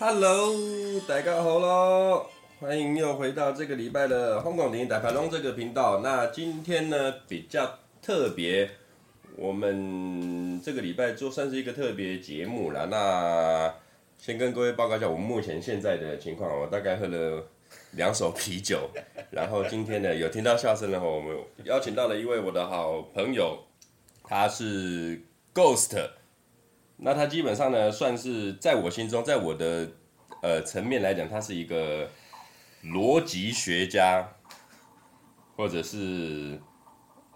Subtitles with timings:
[0.00, 0.54] Hello，
[1.08, 2.26] 大家好喽，
[2.60, 5.98] 欢迎又回到这个礼拜的香港电影大排龙这个频道。
[6.04, 8.70] 那今天呢比较特别，
[9.34, 12.84] 我们这个礼拜做算是一个特别节目啦。
[12.84, 13.74] 那
[14.18, 17.44] 先跟各位报告一下我们目前现在的情况，我大概喝了
[17.90, 18.88] 两手啤酒，
[19.32, 23.58] 然后今天呢有听到笑声的话，我们邀请到了一位我的好朋友，
[24.22, 25.20] 他是
[25.52, 25.98] Ghost，
[26.98, 29.88] 那他基本上呢算是在我心中，在我的
[30.42, 32.10] 呃层面来讲，他是一个
[32.84, 34.28] 逻辑学家，
[35.56, 36.60] 或者是。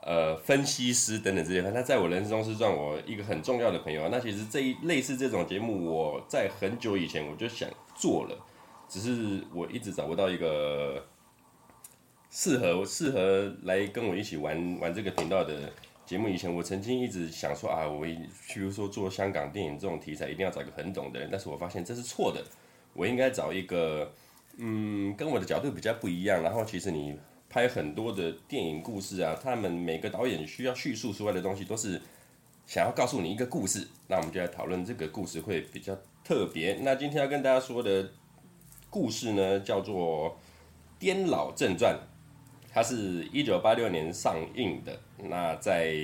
[0.05, 4.09] 呃，分析师等等这些，他在我人生中是算我一个很重要的朋友。
[4.09, 8.37] 那其实这一类似这种节目，我在很久以前我就想做了，
[8.89, 11.07] 只是我一直找不到一个
[12.31, 15.73] 适合适合来跟我一起玩玩这个频道的
[16.13, 16.29] 节目。
[16.29, 22.45] 以前我曾经一直想说啊，我比如说做香港电影这种题材，一定要找一个很懂的人，但是我发现这是错的，
[22.93, 24.13] 我应该找一个
[24.59, 26.43] 嗯，跟我的角度比较不一样。
[26.43, 27.19] 然后其实你。
[27.55, 32.01] 拍很多的电影故事啊，他们每个导演需要叙述出来的东西都是
[32.67, 33.87] 想要告诉你一个故事。
[34.09, 36.79] 那我们就来讨论这个故事会比较特别。
[36.81, 38.11] 那今天要跟大家说的
[38.89, 40.35] 故事呢，叫做
[41.05, 41.95] 《癫佬正传》，
[42.73, 44.98] 它是一九八六年上映的。
[45.19, 45.95] 那在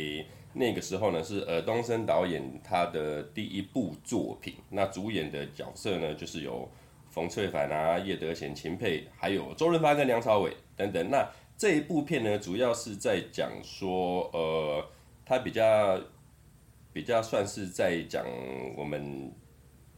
[0.52, 4.54] 那个时候呢，是尔冬升导演他的第一部作品。
[4.68, 6.68] 那主演的角色呢，就是有
[7.08, 10.52] 冯淬帆啊、叶德娴、秦沛，还有周润发跟梁朝伟。
[10.76, 14.84] 等等，那这一部片呢，主要是在讲说，呃，
[15.24, 15.98] 他比较
[16.92, 18.24] 比较算是在讲
[18.76, 19.32] 我们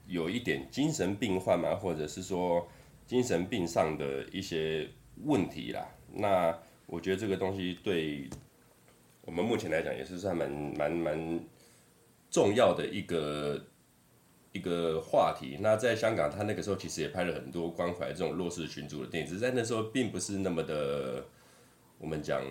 [0.07, 2.69] 有一点精神病患嘛，或者是说
[3.07, 4.89] 精神病上的一些
[5.25, 5.87] 问题啦。
[6.15, 6.57] 那
[6.87, 8.29] 我觉得这个东西对
[9.23, 11.41] 我们目前来讲也是算蛮蛮蛮
[12.31, 13.65] 重要的一个。
[14.53, 21.25] 一个话题，那在香港，他那个时候其实也拍了很多关怀这种弱势群组的电影，只是在那时候并不是那么的，
[21.99, 22.43] 我们讲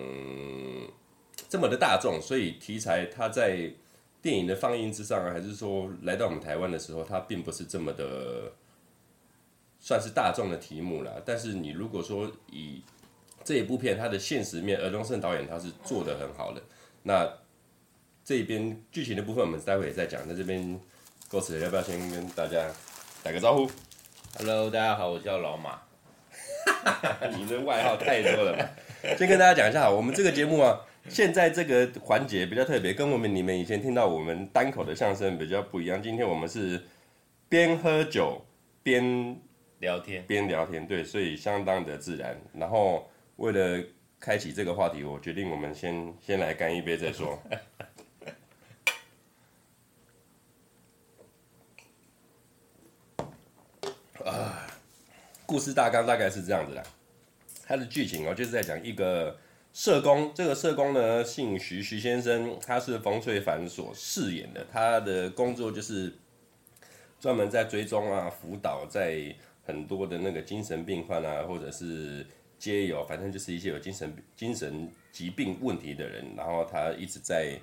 [1.46, 3.70] 这么的大众，所以题材它在
[4.22, 8.50] 电影的放映之上，还是说来到我们台湾的时候，它并不是这么的
[9.78, 11.12] 算是大众的题目啦。
[11.22, 12.82] 但是你如果说以
[13.44, 16.62] 这一部片它的现实面，尔冬升导演他是做得很好的，
[17.02, 17.28] 那
[18.24, 20.80] 这边剧情的部分我们待会也再讲，在这边。
[21.30, 22.66] Ghost，要不要先跟大家
[23.22, 23.70] 打个招呼
[24.36, 25.80] ？Hello，大家好，我叫老马。
[27.38, 28.68] 你的外号太多了吧。
[29.16, 36.02] 先跟大家讲一下，我们这个节目啊，现在这个环节比较特别，跟我们你们以前听到我们单口的相声比较不一样。
[36.02, 36.82] 今天我们是
[37.48, 38.44] 边喝酒
[38.82, 39.40] 边
[39.78, 42.36] 聊天，边聊天，对，所以相当的自然。
[42.54, 43.08] 然后
[43.40, 43.82] 为了
[44.20, 47.42] 开启这个话题，我决定我们先先来干一杯再说。
[54.26, 54.66] 啊，
[55.46, 56.84] 故事大纲大概是这样子的，
[57.66, 59.34] 它的剧情哦，就是在讲一个
[59.72, 66.12] 社工，这个社工呢姓徐，徐先生，他是冯翠凡所饰演的，他的工作就是
[67.18, 69.34] 专门在追踪啊、辅导在
[69.64, 72.26] 很多的那个精神病患啊，或者是
[72.60, 77.58] 皆有，反正就是一些有精神精神疾病问题的人，然后他一直在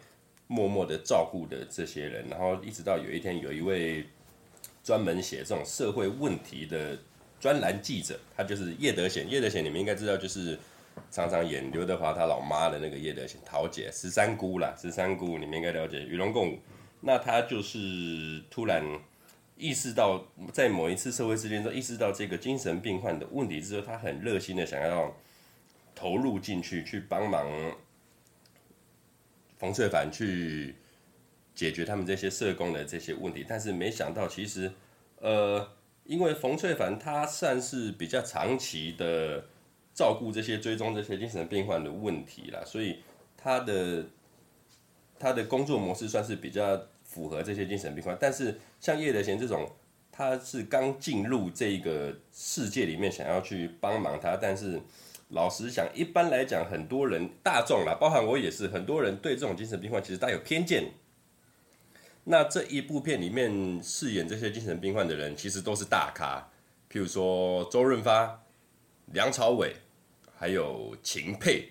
[0.47, 4.05] 默默的照顾的这些人，然后一直到有一天有一位。
[4.83, 6.97] 专门写这种社会问题的
[7.41, 9.25] 专栏记者，他就是叶德娴。
[9.27, 10.57] 叶德娴你们应该知道，就是
[11.11, 16.59] 常常演刘德华他老妈的那个叶德娴，桃姐十三姑啦，十三姑你们应该了解，与龙共舞。
[17.01, 18.81] 那他就是突然
[19.57, 25.15] 意识到，在某一次社会事件中，意识到这个精神病患的问题之后，他很热心的想要
[25.93, 27.45] 投入进去，去帮忙
[29.57, 30.75] 冯翠凡去。
[31.57, 34.71] 解决他们这些社工的这些问题，但是没想到，其实，
[35.19, 35.67] 呃，
[36.03, 39.43] 因为冯翠凡他算是比较长期的
[39.91, 42.99] 照顾这些追踪这些精神病患的问题啦，所以
[43.35, 44.05] 他的
[45.17, 46.79] 他的工作模式算是比较
[47.17, 48.15] 符合这些精神病患。
[48.19, 49.67] 但是像叶德娴这种，
[50.11, 54.79] 他是刚进入这个世界里面，想要去帮忙他，但是
[55.29, 60.91] 老实讲，一般来讲，很多人大众啦，包含我也是，很多人对这种精神病患其实带有偏见。
[62.25, 66.47] 那这一部片里面饰演这些精神病患的人，其实都是大咖，
[66.91, 68.43] 譬如说周润发、
[69.07, 69.75] 梁朝伟，
[70.37, 71.69] 还有秦沛，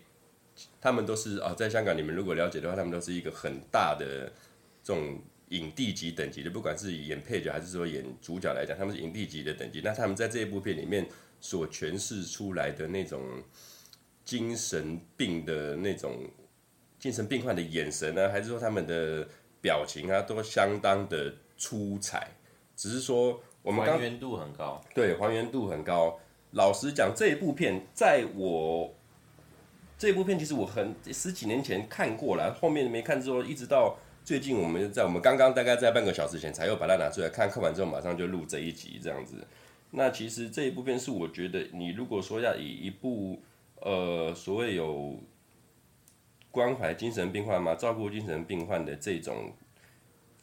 [0.80, 4.32] 他们都是啊，在香港你们如果了解的话，他们都是一个很大的
[4.82, 9.80] 这种影帝级等级的，不管是演配角还是说演主角来讲，他们是影帝级的等级。
[9.84, 11.06] 那他们在这一部片里面
[11.40, 13.22] 所诠释出来的那种
[14.24, 16.28] 精神病的那种
[16.98, 19.28] 精神病患的眼神呢，还是说他们的。
[19.58, 22.30] 表情啊，都相当的出彩。
[22.76, 26.20] 只是说，我们还原度很高，对，还原度很高。
[26.52, 28.94] 老实讲，这一部片在我
[29.98, 39.36] 这一部片其实我很十几年前看过了，后面没看之后，一直到最近，我们在我们刚刚大概在半个小时前才又把它拿出来看，看完之后马上就录这一集这样子。
[39.92, 43.40] 那其实这一部片是我觉得，你如果说要以一部
[43.76, 45.16] 呃所谓有
[46.50, 49.52] 关怀精神病患嘛，照顾精神病患的这种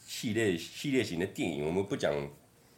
[0.08, 2.14] 系列系列型的电影，我们不讲。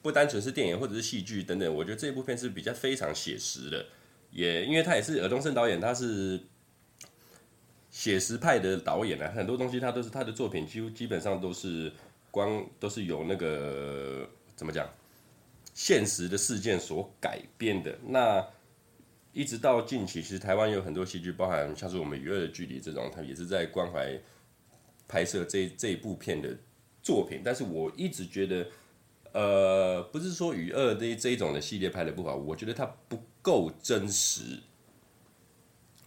[0.02, 3.84] 不单纯是电影或者是戏剧等等，我觉得这一部片是比较非常写实的，
[4.30, 6.40] 也因为他也是尔冬升导演，他是
[7.96, 11.90] 写实派的导演啊，很多东西他都是他的作品，几乎基本上都是
[12.30, 14.86] 光都是有那个怎么讲，
[15.74, 17.98] 现实的事件所改编的。
[18.06, 18.46] 那
[19.32, 24.20] 一直到近期，其实台湾有很多戏剧，包含像是我们《与恶的距离》这种，他也是在关怀
[25.08, 26.54] 拍摄这这一部片的
[27.02, 28.68] 作品，但是我一直觉得。
[29.32, 34.60] 呃，不是说与恶的这一种的系列拍的不好，我觉得它不够真实。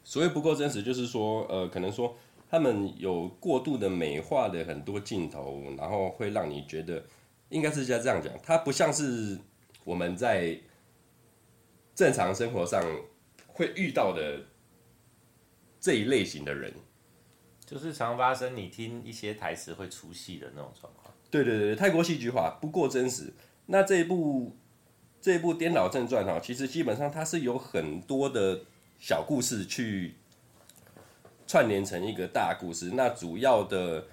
[0.09, 2.17] 所谓不够真实，就是说，呃，可能说
[2.49, 7.05] 他们有过度的美化的很多镜头，然后会让你觉得，
[7.51, 9.39] 应该是像这样讲，它不像是
[9.85, 10.59] 我们在
[11.95, 12.83] 正常生活上
[13.47, 14.41] 会遇到的
[15.79, 16.73] 这一类型的人，
[17.67, 21.15] 就是常发生你听一些台词会出戏的那种状况。
[21.31, 23.31] 对对对，泰国戏剧化，不够真实。
[23.67, 24.57] 那这一部
[25.21, 28.63] 这一部《颠倒正传》哈，其实基本上它是有很多的
[28.99, 30.15] 小故事去
[31.47, 32.91] 串联成一个大故事。
[32.95, 34.07] 那主要的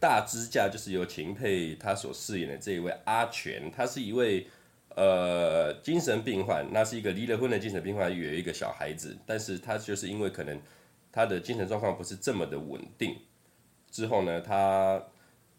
[0.00, 4.46] 大支架就是由秦沛他所饰演的这一位阿全，他是一位
[4.96, 10.60] 呃精神病患，那是一个离了婚的精神病患，有一个小孩子，但是他就是因为可能
[11.12, 13.16] 他的精神状况不是这么的稳定，
[13.90, 15.02] 之后呢，他。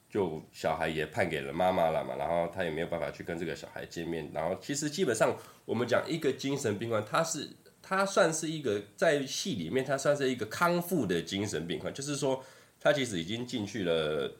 [0.08, 4.31] 就小孩也判给了妈妈了嘛，然后他也没有办法去跟这个小孩见面。
[4.34, 5.36] 然后其实基本上
[5.66, 7.50] 我们讲一个精神病患，他是
[7.88, 12.44] 他算是一个在戏里面他算是一个康复的精神病患，就是说
[12.80, 14.34] 他其实已经进去了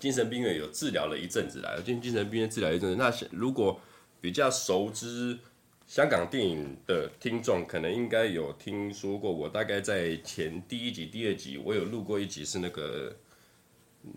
[0.00, 2.96] 精神病院有治疗了一阵子了，进精神病院治疗一阵子。
[2.96, 3.80] 那如果
[4.20, 5.38] 比较熟知
[5.86, 13.14] 香港电影的听众，可能应该有听说过，我大概在前第一集、第二集，我有录过一集是那个。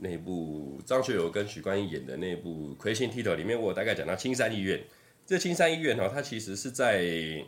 [0.01, 4.79] 那部张学友跟许冠英演的那部《魁星踢头》里面，我大概讲到青山医院。
[5.25, 7.43] 这青山医院哈，它其实是在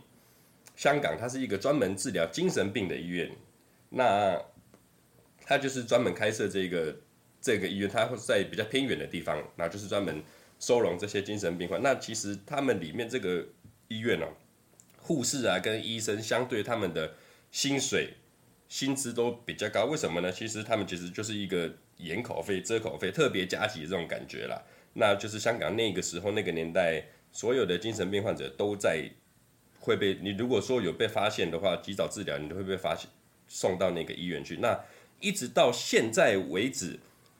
[0.82, 3.30] 香港，它是一个专门治疗精神病的医院。
[3.90, 4.36] 那
[5.46, 6.96] 它就是专门开设这个
[7.40, 10.24] 这个医院，它会在比较偏远的地方，那就是专门
[10.60, 11.80] 收容这些精神病患。
[11.84, 13.46] 那其实他们里面这个
[13.90, 14.26] 医院呢，
[14.98, 17.14] 护士啊跟医生相对他们的
[17.52, 18.16] 薪水
[18.68, 19.86] 薪资都比较高。
[19.86, 20.32] 为什么呢？
[20.32, 21.72] 其实他们其实就是一个。
[21.98, 24.60] 掩口费、遮口费特别加急这种感觉啦，
[24.94, 27.00] 那就是香港那个时候那个年代，
[27.32, 29.08] 所有的精神病患者都在
[29.82, 33.10] 会被你如果说有被发现的话，及早治疗，你都会被发现
[33.50, 34.56] 送到那个医院去。
[34.62, 34.80] 那
[35.20, 36.98] 一直到现在为止，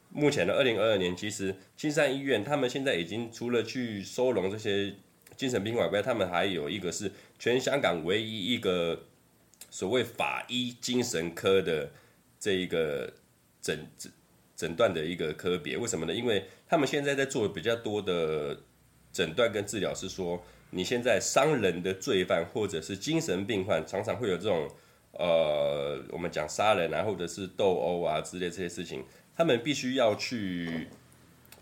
[0.10, 4.94] 目前的二零二二年，其实青山医院他们现在已经除了去收容这些
[5.38, 9.04] 精神病患外，他们还有一个是全香港唯一一个
[9.70, 11.90] 所谓法医精神科的
[12.38, 13.14] 这一个
[13.62, 14.12] 诊诊。
[14.54, 16.14] 诊断的一个科别，为什么呢？
[16.14, 18.56] 因为他们现在在做比较多的
[19.12, 20.40] 诊断跟治疗，是说
[20.72, 24.68] 你现在伤人的罪犯或者是精神病患，常常会有这种
[25.12, 29.04] 呃，我们讲杀人啊，或者是斗殴啊之类这些事情，
[29.36, 30.88] 他们必须要去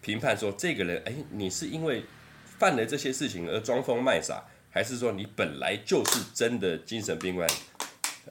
[0.02, 2.04] 评判说，这个人，哎，你是因为
[2.58, 7.48] 犯了这些事情而装疯卖傻，还是说你本来就是真的精神病患？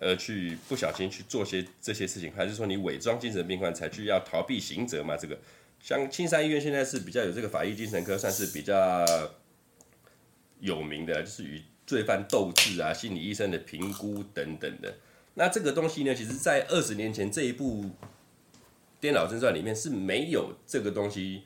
[0.01, 5.17] 呃，去不小心去做些这些事情，还是说你伪装精神病患才去要逃避刑责嘛？
[5.17, 5.37] 这个
[5.81, 9.05] 像青山医院现在是比较有这个法医精神科，算是比较
[10.61, 14.95] 有名的，就是与罪犯斗智啊、心理医生的评估等等的。
[15.35, 17.85] 那这个东西呢，其实在二十年前这一部
[19.01, 21.45] 《颠倒正传》里面是没有这个东西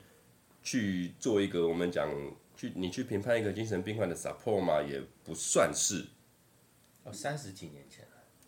[0.63, 2.09] 去做一个我们讲
[2.57, 6.05] 去你去评判一个精神病患的 support 嘛，也不算是。
[7.03, 8.03] 哦，三十几年前。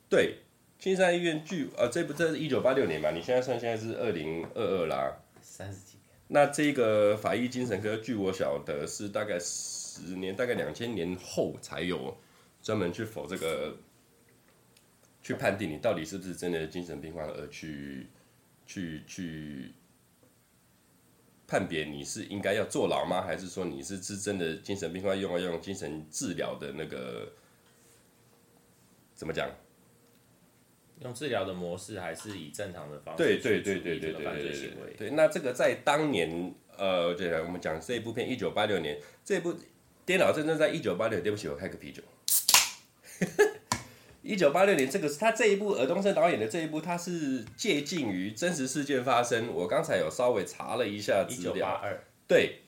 [0.09, 0.37] 对，
[0.79, 3.11] 青山医院据呃，这不这是一九八六年嘛？
[3.11, 6.01] 你现在算现在是二零二二啦，三十几年。
[6.27, 9.37] 那这个法医精神科，据我晓得是大概
[10.01, 12.17] 十年，大概两千年后才有
[12.61, 13.77] 专门去否这个，
[15.21, 18.07] 去判定你到底是不是真的精神病患，而去
[18.65, 19.71] 去去
[21.47, 23.21] 判别你是应该要坐牢吗？
[23.21, 27.31] 还是说你是是真的精神病患，用要用精神治疗的那个
[29.13, 29.49] 怎么讲？
[31.01, 35.09] 用治疗的模式，还是以正常的方式对对对对对对对对对，对。
[35.09, 39.53] 那这个在当年，呃，对，我们讲这一部片，一九八六年这部
[40.05, 42.03] 颠倒正正在一九八六，对不起，我开个啤酒。
[44.21, 49.53] 一九八六年，这个是他这一部尔冬升导演的这一部，他是借近于真实事件发生。
[49.53, 52.61] 我刚才有稍微查了一下资料，一九八二，对，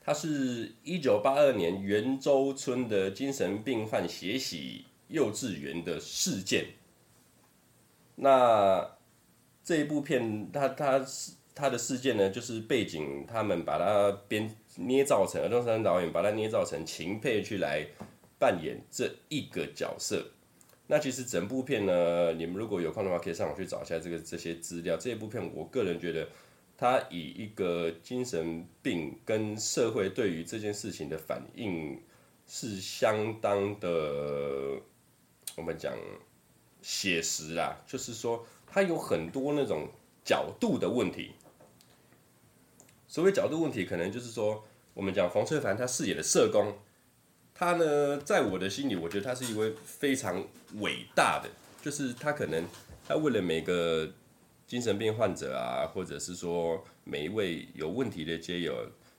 [0.00, 6.66] 他是一九八二年圆洲村的精神病患血洗幼稚园的事件。
[8.14, 8.96] 那
[9.64, 17.86] 这一部片，他他是他的事件呢，就是背景，他们把它编捏造成尔冬升导演把它捏造成秦沛去来。
[18.38, 20.26] 扮演这一个角色，
[20.88, 24.96] 那其实整部片呢，你们如果有空的话，可以上网去找一下这个这些资料。
[24.96, 26.26] 这一部片，我个人觉得，
[26.76, 32.02] 它以一个精神病跟社会对于这件事情的反应
[32.48, 33.88] 是相当的，
[35.54, 35.96] 我们讲
[36.82, 39.86] 写实啦，就是说它有很多那种
[40.24, 41.30] 角度的问题。
[43.12, 44.64] 所谓角度问题，可能就是说，
[44.94, 46.72] 我们讲冯淬帆他饰演的社工。
[47.52, 50.42] 他呢，在我的心里，我觉得他是一位非常
[50.76, 51.50] 伟大的，
[51.82, 52.64] 就是他可能
[53.06, 54.10] 他为了每个
[54.66, 58.74] 精神病患者啊，或者是说每一位有问题的街友，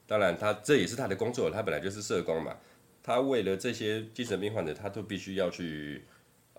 [0.07, 2.57] 当然他这也是他的工作，他本来就是社工嘛。
[3.03, 6.03] 他为了这些精神病患者，他都必须要去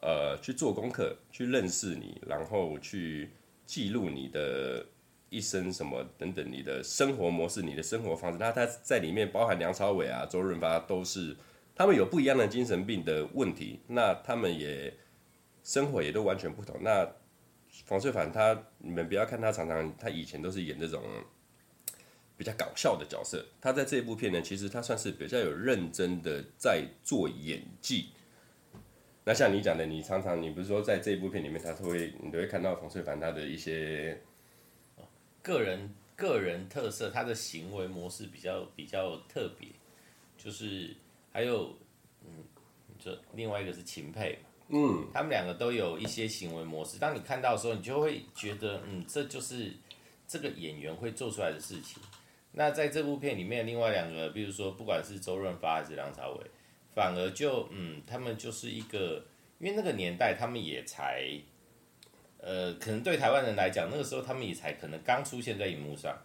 [0.01, 3.31] 呃去做功课，去认识你，然后去
[3.67, 4.87] 记录你的
[5.35, 8.39] 一生什么等等，你的生活模式、你的生活方式。
[8.39, 11.37] 那他在里面包含梁朝伟啊、周润发都是。
[11.77, 14.95] 他们有不一样的精神病的问题，那他们也
[15.65, 16.81] 生活也都完全不同。
[16.85, 17.05] 那
[17.85, 21.03] 冯翠凡他，你们不要看他常常，他以前都是演这种
[22.37, 23.45] 比较搞笑的角色。
[23.61, 28.11] 他在这一部片呢，其实他算是比较有认真的在做演技。
[29.25, 34.23] 那像你讲的，你常常你不是说在这一部片里面，他都会你都会看到冯翠凡他的一些
[35.45, 39.69] 个人个人特色，他的行为模式比较比较特别，
[40.37, 40.97] 就是。
[41.37, 41.77] 还有，
[42.25, 42.45] 嗯，
[42.97, 46.97] 这另外一个是秦沛，嗯，他们两个都有一些行为模式。
[46.97, 49.73] 当你看到的时候，你就会觉得，嗯，这就是
[50.29, 52.01] 这个演员会做出来的事情。
[52.53, 56.47] 那在这部片里面，另外两个，比如说不管是周润发还是梁朝伟，
[56.95, 59.27] 反而就，嗯，他们就是一个，
[59.59, 61.29] 因为那个年代他们也才，
[62.45, 66.17] 呃，可能对台湾人来讲，那个时候他们也才可能刚出现在荧幕上，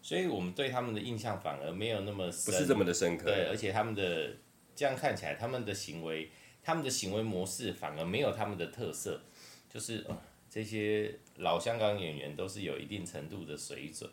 [0.00, 4.30] 所以我们对他们的印象反而没有那么深，不是这么的深刻，对，而且他们的。
[4.78, 6.30] 这样看起来，他们的行为，
[6.62, 9.20] 他们的行为模式反而没有他们的特色，
[9.68, 10.16] 就是、呃、
[10.48, 14.08] 这些老香港演员都是有一定程度的水准。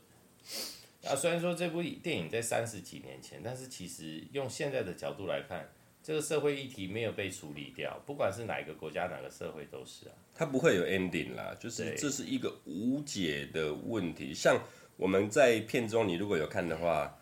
[1.04, 5.70] 啊，虽然说这部电影在三十几年前，但是其实用现在的角度来看，
[6.06, 10.14] 这个社会议题没有被处理掉，不管是哪一个国家、哪个社会都是啊。
[10.36, 14.32] 它不会有 ending 啦，就是这是一个无解的问题。
[14.32, 14.62] 像
[14.98, 17.18] 我们在片中，你如果有看的话。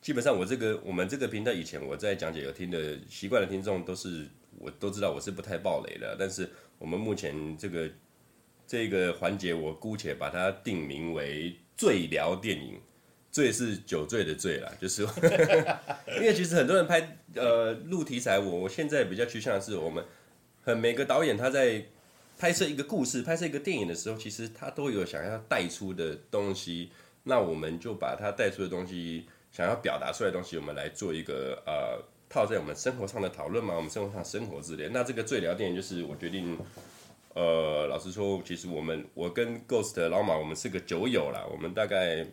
[0.00, 7.90] 基本上我这个我们这个频道以前我在讲解有听的习惯的听众都是我都知道我是不太暴雷的，但是我们目前这个
[8.66, 12.78] 这个环节我姑且把它定名为最聊电影，
[13.34, 15.02] 醉是酒醉的醉啦，就是
[16.16, 20.04] 因为其实很多人拍呃录题材，我我现在比较趋向的是我们
[20.62, 21.84] 很每个导演他在
[22.38, 26.90] 拍摄一个故事拍摄一个电影的时候，其实他都有想要带出的东西，
[27.24, 29.26] 那我们就把他带出的东西。
[29.56, 34.88] 想要表达出来的东西，我们来做一个呃套在我们生活上的讨论嘛，我们生活上生活之类。
[34.88, 36.58] 那这个醉聊电影就是我决定，
[37.34, 42.26] 呃，老实说，其实我们我跟 Ghost 老马，我们是个酒友啦，我们大概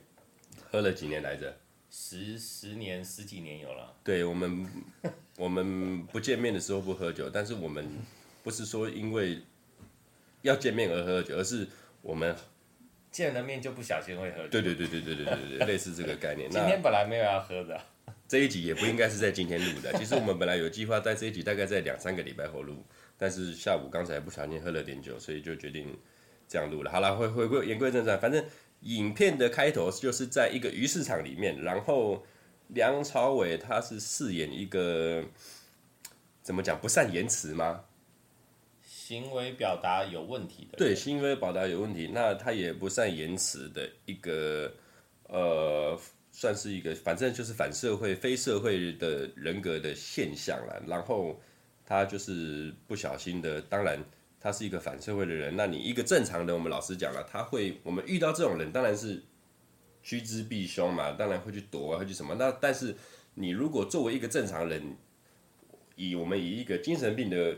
[0.72, 1.54] 喝了几年来着？
[1.90, 3.94] 十十年十几年有了。
[4.02, 4.66] 对，我们
[5.38, 7.86] 我们不见面的时候不喝酒，但是我们
[8.42, 9.42] 不是说因为
[10.44, 11.68] 要见面而喝酒，而是
[12.02, 12.34] 我们。
[13.12, 14.48] 见了面就不小心会喝酒。
[14.48, 16.50] 对对对对对对对对，类似这个概念。
[16.50, 17.78] 今天本来没有要喝的。
[18.26, 19.92] 这一集也不应该是在今天录的。
[19.98, 22.86] 其实我们本来有计划在这一集大概在两三个礼拜后录，
[23.18, 25.94] 但是下午刚才不小心喝了点酒，所以就决定
[26.48, 26.90] 这样录了。
[26.90, 28.42] 好了，回回归言归正传，反正
[28.82, 32.24] 影片的开头就是在一个鱼市场里面，然后
[32.70, 35.24] 梁朝伟他是饰演一个
[36.42, 37.86] 怎么讲不善言辞吗？
[38.84, 44.72] 行为表达有问题的，对，行为表达有问题，那他也不善言辞的一个，
[45.28, 46.00] 呃，
[46.32, 50.82] 算是一个，反正就是反社会、非社会的人格的现象了。
[50.88, 51.38] 然后
[51.86, 54.00] 他就是不小心的，当然
[54.42, 55.56] 他是一个反社会的人。
[55.56, 59.24] 那你一个正常的，我们老师讲了，他会，我们遇到这种人，当然是
[60.04, 62.36] 趋之避凶嘛，当然会去躲啊，会去什么。
[62.36, 62.98] 那但是
[63.36, 64.98] 你如果作为一个正常人，
[65.96, 67.56] 以我们以一个精神病的。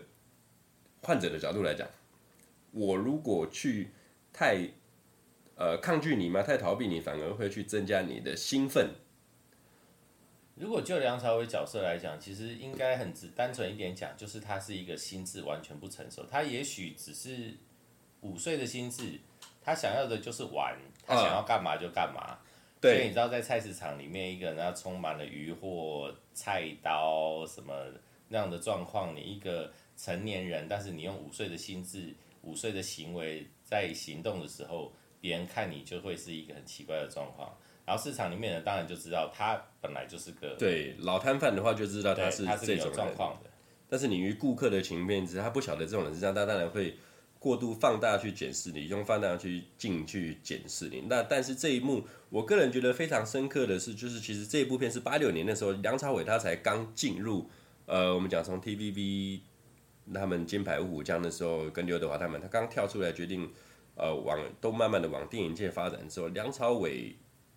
[1.06, 1.86] 患者的角度来讲，
[2.72, 3.90] 我如果去
[4.32, 4.70] 太
[5.58, 8.92] 呃抗拒你嘛，太逃避你，反而会去增加你的兴奋。
[10.56, 17.58] 如果就梁朝伟角色来讲，其实应该很直单纯一点讲，就是他是一个心智完全不成熟，他也许只是
[18.22, 19.20] 五岁的心智，
[19.62, 22.38] 他想要的就是玩，他想要干嘛就干嘛。
[22.82, 27.74] 所以你知道，在菜市场里面，一个人他充满了鱼货、菜刀什么
[28.28, 37.58] 那样的状况，你一个成年人，但是你用五岁的心智、五岁的行为在行动的时候，别人看你就会是一个很奇怪的状况。
[37.86, 43.50] 然后市场里面人当然就知道他本来就是个对老摊贩的话，就知道他是他是有状况的。
[43.90, 46.98] 但是你与顾客的情面之，他不晓得这种人是这样，他当然会。
[47.44, 51.04] 过度放大去检视你，用放大去镜去检视你。
[51.10, 57.50] 那但是这一幕，我个人觉得非常深刻的是，就是其实这一部片是八六年的时候，梁朝伟他才刚进入，
[57.86, 59.42] 呃，我们讲从 TVB
[60.14, 63.52] 他们金牌五虎将的时候，跟刘德华他们，他刚跳出来决定，
[63.96, 67.14] 呃，往都慢慢的往电影界发展之后，梁朝伟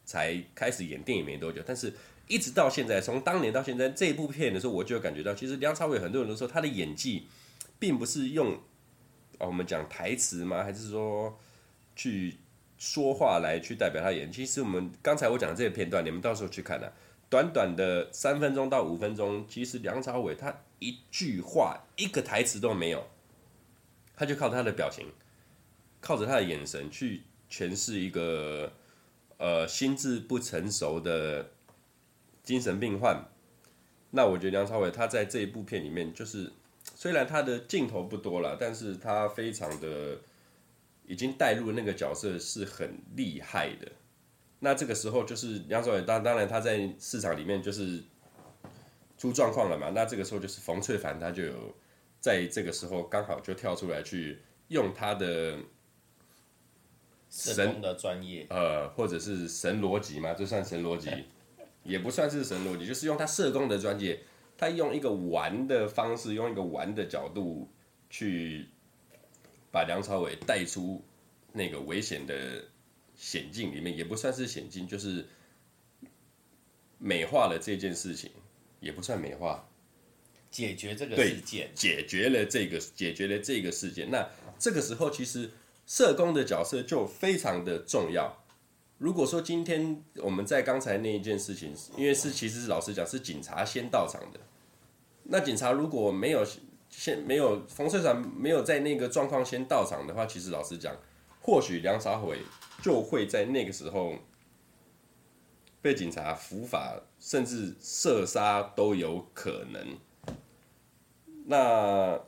[0.06, 1.92] 才开始演电影没多久，但是
[2.26, 7.26] 一直到现在，从当年到现在这一部片的时候，我就感觉到，其实梁朝伟很多人都说他的演技，
[7.78, 8.58] 并不是用。
[9.38, 10.64] 哦，我们讲台词吗？
[10.64, 11.38] 还是说
[11.94, 12.38] 去
[12.78, 14.32] 说话来去代表他演？
[14.32, 16.90] 其实我们刚才我讲的这个片段，你们到时候去看啊，
[17.28, 23.06] 短短的三分钟到五分钟，其实梁朝伟他一句话、一个台词都没有，
[24.16, 25.06] 他就靠他的表情，
[26.00, 27.20] 靠着他的眼神去
[27.50, 28.72] 诠释一个
[29.38, 31.50] 呃心智不成熟的
[32.42, 33.28] 精神病患。
[34.10, 36.52] 那我觉得梁朝伟他在这一部片里面就是。
[36.94, 40.16] 虽然他的镜头不多了，但是他非常的
[41.04, 43.90] 已经带入那个角色是很厉害的。
[44.60, 48.02] 那这个时候就是梁朝伟，当当然他在市场里面就是
[49.18, 49.90] 出状况了嘛。
[49.90, 51.74] 那这个时候就是冯淬帆，他就有
[52.20, 55.58] 在这个时候刚好就跳出来去用他的
[57.28, 61.10] 神的专业，呃，或者是神逻辑嘛，这算神逻辑，
[61.84, 64.20] 也不算是神逻辑，就是用他社工的专业。
[64.58, 67.70] 他用一个玩的方式，用一个玩的角度
[68.08, 68.66] 去
[69.70, 71.04] 把梁朝伟带出
[71.52, 72.64] 那个危险的
[73.14, 75.26] 险境里面，也不算是险境，就是
[76.96, 78.30] 美化了这件事情，
[78.80, 79.68] 也不算美化，
[80.50, 84.10] 解决这个事件，解决了这个解决了这个事件。
[84.10, 84.26] 那
[84.58, 85.50] 这个时候，其实
[85.86, 88.42] 社工的角色就非常的重要。
[88.98, 94.40] 如果说今天我们在刚才那一件事情，因为是其实是老实讲是警察先到场的，
[95.24, 96.44] 那警察如果没有
[96.88, 100.96] 先没有冯社长没有在那个状况先到场的话，其实老实讲，
[101.42, 102.38] 或许梁朝伟
[102.82, 104.14] 就会在那个时候
[105.82, 109.98] 被警察伏法，甚至射杀都有可能。
[111.44, 112.18] 那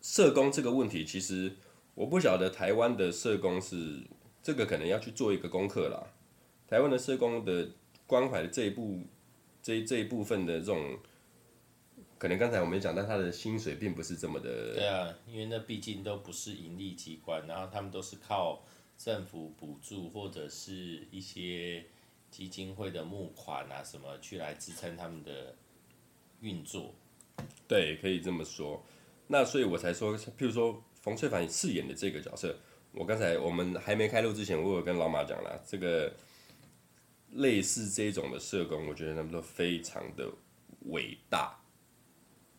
[0.00, 1.56] 社工这个问题，其实
[1.96, 4.06] 我不晓得台湾的社工是。
[4.46, 6.06] 这个可能要去做一个功课啦。
[6.68, 7.68] 台湾的社工的
[8.06, 9.00] 关怀的这一部
[9.60, 10.96] 这这一部分的这种，
[12.16, 14.72] 可能刚才我们讲到他的薪水并不是这么的。
[14.74, 18.62] 对啊，因为那毕竟都不是盈利机关，然后他们都是靠
[18.96, 21.84] 政府补助或者是一些
[22.30, 25.56] 基金会的募款啊什么去来支撑他们的
[26.40, 26.94] 运作。
[27.66, 28.80] 对，可以这么说。
[29.26, 32.58] 那所以我才说，譬如说冯淬帆饰演的这个角色。
[32.90, 36.12] 我刚才我们还没开录之前，我有跟老马讲了，这个
[37.34, 40.28] 类似这种的社工，我觉得他们都非常的
[40.86, 41.56] 伟大，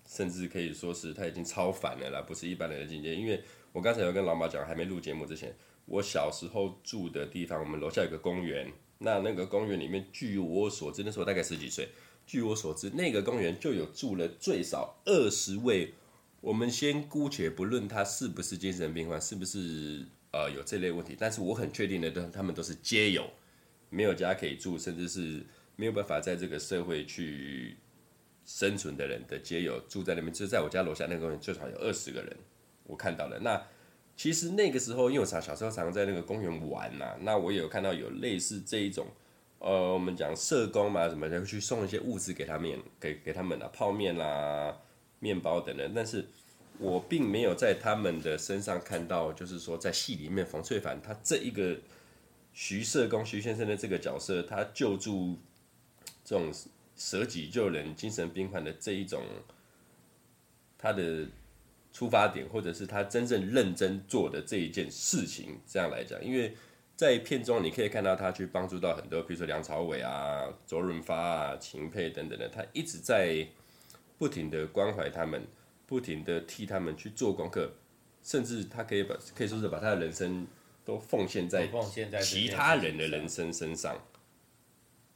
[0.06, 3.14] 甚至可以说是他已经超凡了啦，不是一般人的境界。
[3.14, 5.54] 因为我刚才有跟老马讲，还没录节目之前，
[5.86, 11.90] 我小时候住的地方，我们楼下有个公园，那那个公园里面，据我所知，那时候大概十几岁，
[12.26, 15.94] 据我所知，那个公园就有住了最少二十位。
[16.48, 20.06] 我们先姑且不论他是不是精神病患，是不是。
[20.32, 23.26] 呃，有这类问题，但是我很确定的，都他们都是街友，
[23.90, 25.44] 没有家可以住，甚至是
[25.78, 27.78] 没有办法在这个社会去
[28.46, 32.38] 生存的人的街友，住在那边，就在我家楼下那个公园，最少有二十个人，
[32.84, 33.40] 我看到了。
[33.40, 33.62] 那
[34.16, 39.08] 其实那个时候，因为我小时候常在那个公园玩呐、那我也有看到有类似这一种，
[39.60, 44.78] 呃，我们讲社工嘛，什么的，去送一些物资给他们，给给他们啊，泡面啦、
[45.20, 46.28] 面包等等，但是。
[46.80, 51.76] 我并没有在他们的身上看到，就是说在戏里面冯翠凡他这一个
[52.54, 55.38] 徐社工徐先生的这个角色，他救助
[56.24, 56.54] 这种
[56.96, 59.24] 舍己救人精神病患的这一种
[60.78, 61.28] 他的
[61.92, 66.56] 出发点，或者是他真正认真做的这一件事情，这样来讲，因为
[66.96, 73.48] 在片中你可以看到他去帮助到很多，比如说梁朝伟啊、周润发啊、秦沛等等的，他一直在
[74.18, 75.42] 不停的关怀他们。
[75.88, 77.72] 不停的替他们去做功课，
[78.22, 80.46] 甚至他可以把可以说是把他的人生
[80.86, 81.66] 都奉献在
[82.22, 84.00] 其他人的人生身上。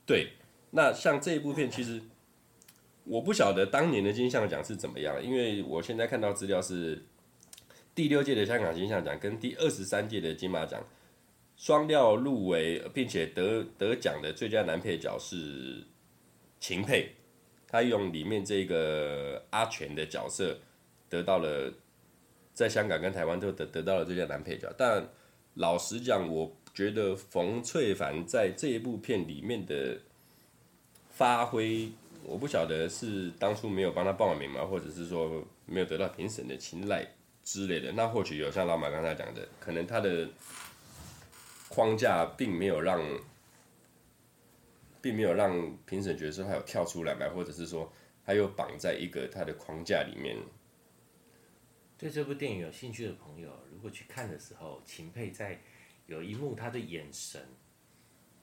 [0.06, 0.32] 对，
[0.72, 2.02] 那像这一部片，其实
[3.04, 7.04] 我不晓得当年的金像奖是怎么样，因为我现在看到资料是
[7.94, 10.82] 第六届的香港金像奖跟第二十三届的金马奖
[11.58, 15.84] 双料入围，并且得得奖的最佳男配角是
[16.60, 17.14] 秦沛，
[17.72, 20.58] 他用里面这个阿全的角色
[21.10, 21.74] 得到了
[22.54, 25.08] 在香港跟台湾都得得到了最佳男配角，但
[25.54, 29.98] 老实讲，我觉得冯淬帆在这一部片里面的。
[31.14, 31.92] 发挥，
[32.24, 37.06] 我不晓得是当初没有帮他报名吗，或者是说没有得到评审的青睐
[37.44, 37.92] 之类的。
[37.92, 40.28] 那或许有像老马刚才讲的，可能他的
[41.68, 43.00] 框架并没有让，
[45.02, 47.92] 并没有让评审觉得说他有跳出来嘛，或者是说
[48.26, 50.38] 他又绑在一个他的框架里面。
[51.98, 55.60] 对这部电影有兴趣的朋友，如果去看的时候，秦沛在
[56.08, 57.40] 有一幕他的眼神，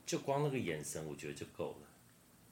[0.07, 1.88] 就光那个眼神，我觉得就够了。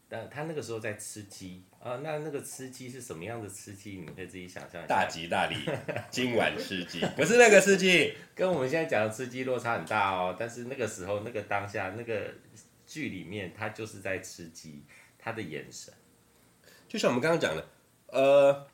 [0.09, 3.97] 但他那个时候在吃鸡啊，那那个吃鸡是什么样的吃鸡？
[3.97, 4.87] 你们可以自己想象一下。
[4.87, 5.57] 大吉大利，
[6.11, 10.37] 今晚吃鸡， 不是那个吃鸡，跟我们现在讲的吃鸡落差很大哦。
[10.39, 12.33] 但是那个时候，那个当下，那个
[12.87, 14.85] 剧里面，他就是在吃鸡，
[15.19, 15.93] 他的眼神，
[16.89, 17.67] 就像我们刚刚讲的，
[18.09, 18.67] 呃，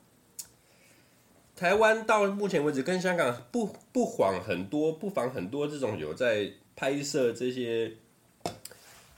[1.57, 7.94] 台湾到目前为止跟香港不不遑很多，不妨很多这种有在拍摄这些。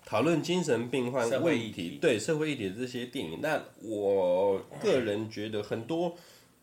[0.06, 6.14] 讨论精神病患问题，对社会议题的这些电影，那我个人觉得很多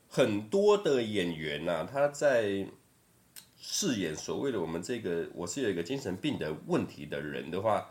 [0.08, 2.67] 很多的演员呐、啊，他在
[3.60, 7.89] 饰演所谓的我们这个我是有一个精神病的问题的人的话，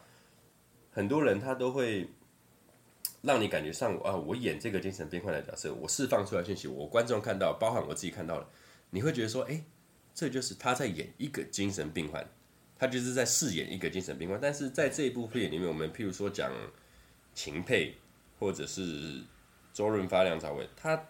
[0.90, 2.08] 很多人他都会
[3.22, 8.48] 让你感觉上啊，我演这个精神病患的角色，我释放出来信息，我观众看到，包含我自己看到了，
[8.90, 9.64] 你会觉得说，哎，
[10.14, 12.26] 这就是他在演一个精神病患。
[12.78, 16.50] 他就是在饰演一个精神病患，但是在这一部片里面，我们譬如说讲
[17.34, 17.94] 秦沛，
[18.38, 19.22] 或者是
[19.70, 21.04] 周润发、梁朝伟，他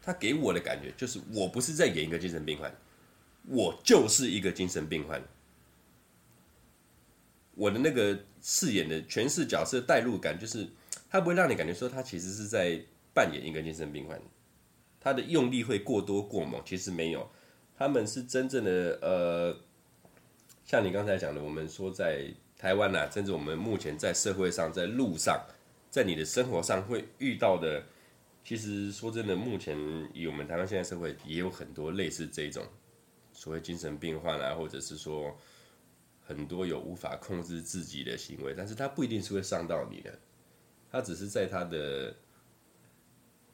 [0.00, 2.72] 他给我的感觉就是，我不是在演一个精神病患，
[3.48, 5.20] 我就是一个精神病患。
[7.56, 10.66] 我的那个饰演的诠释角色代入感，就是
[11.08, 12.80] 他不会让你感觉说他其实是在
[13.14, 14.20] 扮演一个精神病患，
[15.00, 17.30] 他的用力会过多过猛，其实没有，
[17.76, 19.56] 他们是真正的呃。
[20.62, 25.44] 像你刚才讲的，我们说在台湾呐，甚至我们目前在社会上、在路上、
[25.90, 27.82] 在你的生活上会遇到的，
[28.44, 29.76] 其实说真的，目前
[30.14, 32.64] 以我们台湾现在社会也有很多类似这种
[33.32, 35.36] 所谓精神病患啊，或者是说
[36.30, 40.16] 很多有无法控制自己的行为，但是他不一定是会伤到你的，
[40.88, 42.14] 他只是在他的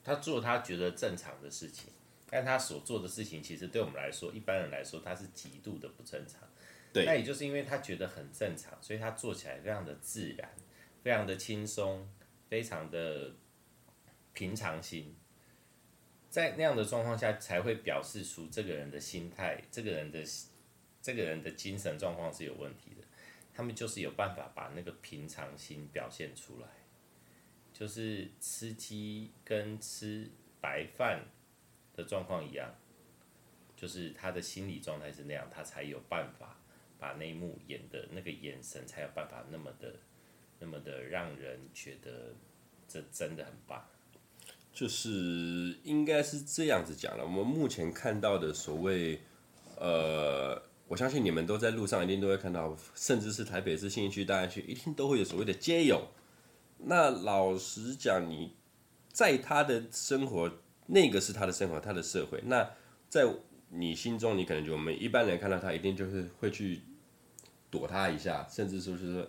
[0.05, 1.91] 他做他觉得正常的事情，
[2.29, 6.43] 但他所做的事情，其实对我们来说，一般人来说，他是极度的不正常。
[6.93, 10.51] 对那也就是因为他觉得很正常，所以他做起来非常的自然，
[11.03, 12.07] 非常的轻松，
[12.51, 13.33] 非常的
[14.35, 15.17] 平常心。
[16.29, 20.23] 在那样的状况下，才会表示出这个人的心态，这个人的
[21.07, 23.07] 这个人的精神状况是有问题的。
[23.55, 26.67] 他们就是有办法把那个平常心表现出来，
[27.73, 30.29] 就是吃鸡跟吃
[30.61, 31.25] 白饭
[31.95, 32.75] 的状况一样，
[33.77, 36.59] 就是他的心理状态是那样，他才有办法。
[36.99, 39.97] 把那一幕演的那个眼神，才有办法那么的、
[40.59, 42.35] 那么的让人觉得
[42.89, 43.87] 这真的很棒。
[44.73, 47.23] 就是应该是这样子讲了。
[47.23, 49.21] 我们目前看到的所谓，
[49.77, 56.09] 呃，我相信你们都在路上一定都会看到，甚至是台北市信义区、大安区，一定都会有所谓的街友。
[56.79, 58.55] 那老实讲，你
[59.09, 60.51] 在他的生活，
[60.87, 62.41] 那个是他的生活，他的社会。
[62.47, 62.71] 那
[63.09, 63.27] 在
[63.71, 66.83] 你心中，你可能就我们一般人看到他，一定就是会去
[67.71, 69.29] 躲他一下，甚至说是说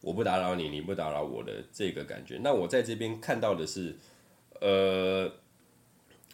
[0.00, 2.40] 我不打扰你，你不打扰我的这个感觉。
[2.42, 3.94] 那我在这边看到的是，
[4.60, 5.30] 呃，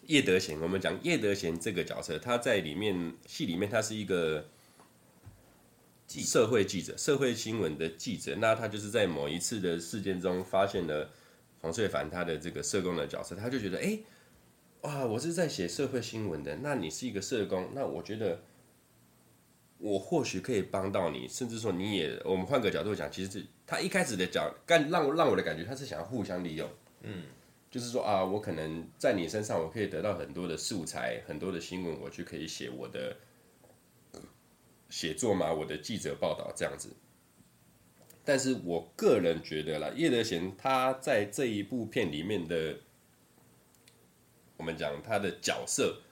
[0.07, 0.59] 叶德娴。
[0.61, 4.47] 我们讲叶德娴这个角色，他在里面戏里面，他是一个
[6.21, 8.37] 社会记者，社会新闻的记者。
[8.37, 11.11] 那他就是在某一次的事件中，发现了
[11.61, 13.99] 黄翠凡他的这个社工的角色，他就觉得，哎。
[14.83, 16.57] 哇，我是在写社会新闻的。
[16.57, 18.43] 那你是一个社工，那我觉得
[19.79, 26.69] 我或许可以帮到你，甚至说你也，我们换个角度讲，其实是他一开始的讲，干让让我的感觉，他是想要互相利用，
[27.03, 27.27] 嗯，
[27.71, 33.17] 就是说啊，我可能在你身上，我可以得到很多的素材，很多的新闻，我就可以写我的
[34.93, 36.91] 写作嘛，我的记者报道这样子。
[38.23, 42.77] 但是我个人觉得啦，叶德娴他在这一部片里面的。
[44.59, 46.03] 我们讲他的角色，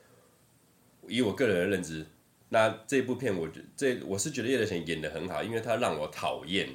[1.06, 2.04] 以我个人的认知，
[2.48, 6.68] 那这部片我觉这我是觉得叶德娴演得很好，因为他让我讨厌，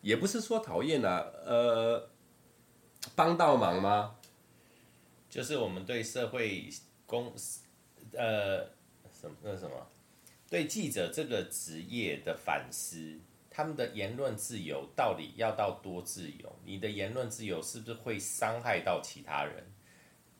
[0.00, 2.08] 也不是说讨厌啊，呃，
[3.14, 4.16] 帮倒忙吗？
[5.28, 6.70] 就是我们对社会
[7.04, 7.34] 公，
[8.12, 8.64] 呃，
[9.12, 9.86] 什么那什么，
[10.52, 13.18] 对记者这个职业的反思，
[13.50, 16.54] 他们的言论自由到底要到多自由？
[16.66, 19.64] 你的言论自由是不是会伤害到其他人？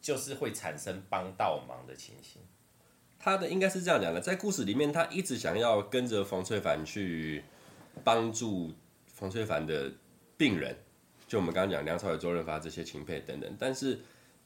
[0.03, 2.43] 就是会产生帮倒忙的情形。
[3.19, 7.43] 他的应该是这样讲的，在故事里面，他一直想要跟着冯翠凡去
[8.05, 8.71] 帮助
[9.07, 9.91] 冯翠凡的
[10.37, 10.77] 病人，
[11.27, 13.57] 就我们刚刚讲梁朝伟、周润发这些秦沛等等。
[13.59, 13.99] 但是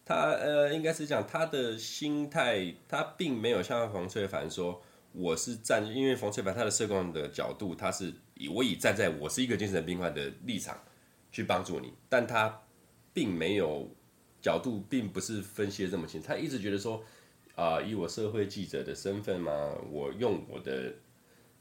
[0.05, 4.81] 他呃，应该是讲他的心态，他并没有像冯翠凡说，
[5.17, 10.79] 我是站，因为冯翠凡他的社工的角度，他是以我以站在我是一个精神病患的立场
[11.33, 12.63] 去帮助你，但他
[13.13, 13.91] 并没有
[14.41, 17.03] 角度，并不是分析的这么清，他一直觉得说。
[17.55, 19.51] 啊，以我社会记者的身份嘛，
[19.91, 20.93] 我用我的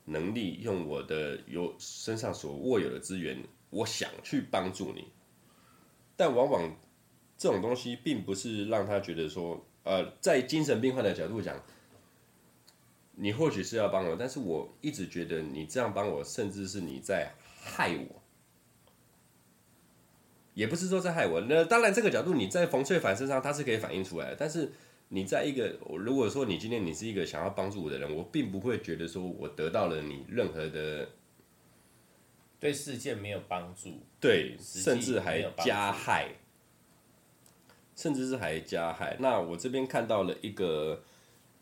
[0.04, 5.08] 能力，用我的有身上所握有的资源，我想去帮助你。
[6.18, 6.78] 但往往
[7.38, 11.58] 这种东西并不是让他觉得说，呃，在精神病患的角度讲，
[13.16, 18.22] 你或许是要帮我，但是我一直觉得你这样帮我，甚至是你在害我。
[20.54, 24.72] 也不是说在害我，那当然这个角度你在冯翠凡身上他是可以反映出来的，但是。
[25.10, 31.08] 你在一个，如果说你今天你是一个想要帮助我的人，我并不会觉得说我得到了你任何的
[32.60, 36.30] 对事件没有帮助，对，甚至还加害，
[37.96, 39.16] 甚至是还加害。
[39.20, 41.04] 那我这边看到了一个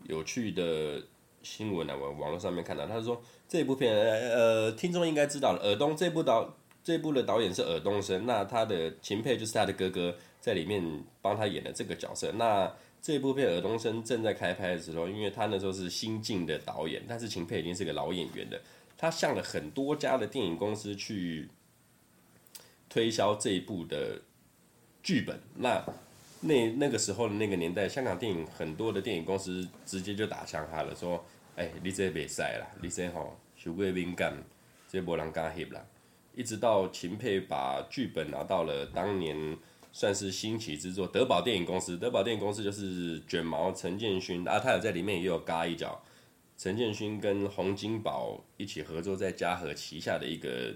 [0.04, 1.04] 有趣的
[1.44, 12.74] 新闻啊，我网络上面看到，他说这部片，呃，听众应该知道了，尔东这部导这部的导演是尔冬升，那他的秦沛就是他的哥哥，在里面帮他演的这个角色，那。
[13.06, 18.58] 这部片尔冬升正在开拍的时候，因为他那时候是新进的导演，但是秦沛已经是个老演员了。
[18.98, 21.50] 他向了很多家的电影公司去
[22.88, 24.22] 推销这一部的
[25.04, 25.38] 剧本。
[25.56, 25.84] 那
[26.40, 34.36] 那那个时候的那个年代，香港电影很多的电影公司直接就打枪他了，说：“哎，你这别赛了，你这吼太过敏感，
[34.88, 35.86] 这无人敢翕啦。”
[36.36, 39.58] 一直到秦沛把剧本拿到了当年。
[39.96, 46.02] 算是新奇之作，德宝电影公司，德宝电影公司就是卷毛陈建勋啊，他有在里面也有嘎一脚。
[46.58, 50.74] 陈建勋跟洪金宝一起合作在嘉禾旗下的一个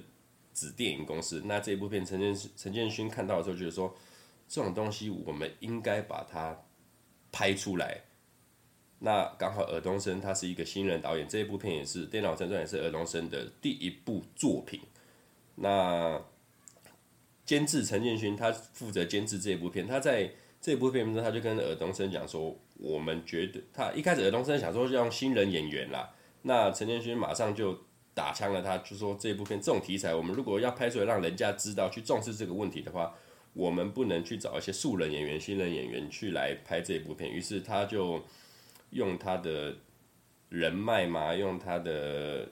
[0.54, 1.42] 子电影公司。
[1.46, 3.92] 那这部片陈建陈建勋看到的时候，就是说
[4.48, 6.56] 这种东西我们应该把它
[7.32, 8.00] 拍出来。
[9.00, 14.82] 那刚好尔冬升他是一个新人导演，这一部片也是《电脑正传》也是尔冬升的第一部作品。
[15.56, 16.22] 那。
[17.46, 19.88] 监制陈建勋，他负责监制这一部片。
[19.88, 20.30] 他在
[20.60, 33.16] 这部片中，他就跟尔冬升讲说：“我们觉得他一开始尔冬升想说要用新人演员啦，那陈建勋马上就打枪了他，就说这部片这种题材，我们如果要拍出来让人家知道去重视这个问题的话，
[33.54, 37.32] 我们不能去找一些素人演员、新人演员去来拍这一部片。
[37.32, 38.22] 于是他就
[38.98, 39.74] 用他的
[40.50, 42.46] 人脉嘛，用他的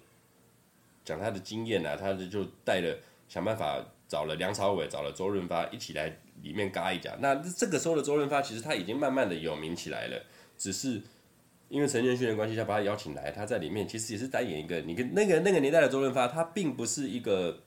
[1.04, 7.18] 讲他的经验啊，他的就带了想办法。”找了梁朝伟，找了周润发一起来里面嘎一脚。
[7.20, 10.24] 那这个时候的周润发其实他已经慢慢的有名起来了，
[10.56, 11.02] 只是
[11.70, 14.80] 因为陈建勋的关系，他把他邀请来，他在里面其实也是单演一个。
[14.82, 17.64] 你跟那个那个年代的周润发，他并不是一个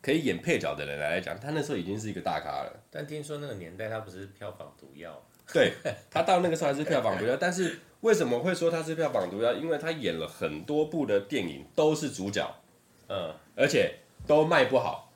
[0.00, 2.84] 可以演配角的人来讲，他那时候已经是一个大咖了。
[2.90, 5.72] 但听说那个年代他不是票房毒药，对，
[6.10, 7.36] 他到那个时候还是票房毒药。
[7.36, 9.52] 但是为什么会说他是票房毒药？
[9.52, 12.48] 因为他演了很多部的电影都是主角，
[13.08, 13.94] 嗯，而且
[14.26, 15.12] 都卖不好。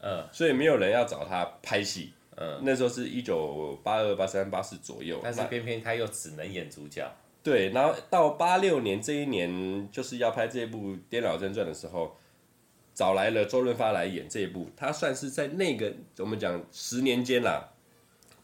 [0.00, 2.12] 嗯，所以没有人要找他拍戏。
[2.38, 7.10] 嗯，那时候是一九八二、八三、八四左右，但是偏偏他又只能演主角。
[7.42, 12.14] 对，然后到八六年这一年，就是要拍这部《颠倒正传》的时候，
[12.92, 14.68] 找来了周润发来演这一部。
[14.76, 17.72] 他算是在那个我们讲十年间啦，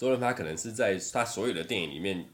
[0.02, 2.28] 周润发可能是在他所有的电影里面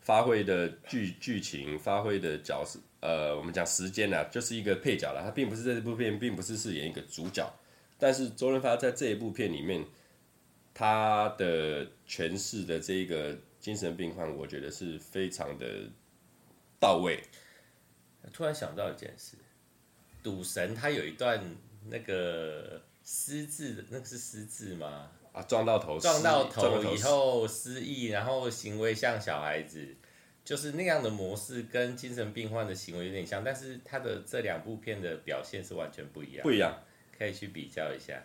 [0.00, 5.22] 发挥的剧剧情、发挥的角色，呃，我们讲时间啊，就是一个配角了。
[5.22, 7.46] 他并不是在这部片，并不是饰演一个主角。
[7.98, 9.84] 但是周润发在这一部片里面，
[10.72, 15.90] 他的诠释的这个精神病患，我觉得是非常的
[16.80, 17.22] 到位。
[18.32, 19.36] 突然想到一件事，
[20.22, 21.44] 赌神他有一段
[21.90, 25.10] 那个失智，那个是失智吗？
[25.36, 29.94] 啊，撞到头，撞到头以后失忆，然后行为像小孩子，
[30.42, 36.74] 就是那样的模式，跟精神病患的行为有点像，但是他的这两部片的表现是完全不一样，不一样。
[37.18, 38.22] 可以去比较一下，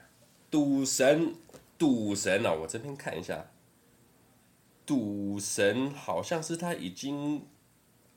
[0.50, 1.36] 赌神，
[1.78, 3.52] 赌神哦，我这边看一下，
[4.86, 7.46] 赌神好像是他已经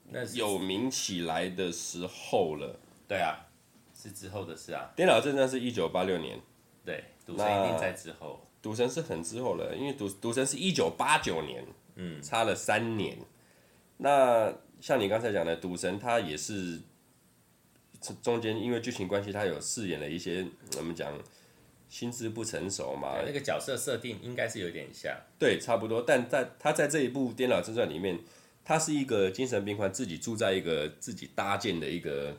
[0.09, 2.79] 那有名起来的时候了。
[3.09, 3.47] 对啊，
[3.93, 4.93] 是之后的事啊。
[4.95, 6.41] 电脑正传是一九八六年，
[6.85, 8.41] 对，赌神一定在之后。
[8.65, 11.63] 赌神是很之后了，因为赌赌神是一九八九年，
[11.97, 13.19] 嗯，差了三年。
[13.99, 14.51] 那
[14.81, 16.81] 像你刚才讲的，赌神他也是
[18.23, 20.47] 中间因为剧情关系，他有饰演了一些
[20.79, 21.13] 我们讲
[21.91, 26.01] 心智不成熟嘛，那个角色设定应该是有点像，对，差不多。
[26.01, 28.19] 但在他在这一部《颠倒正传》里面，
[28.65, 32.35] 他是一个精神病患，自己住在一个自己搭建的一个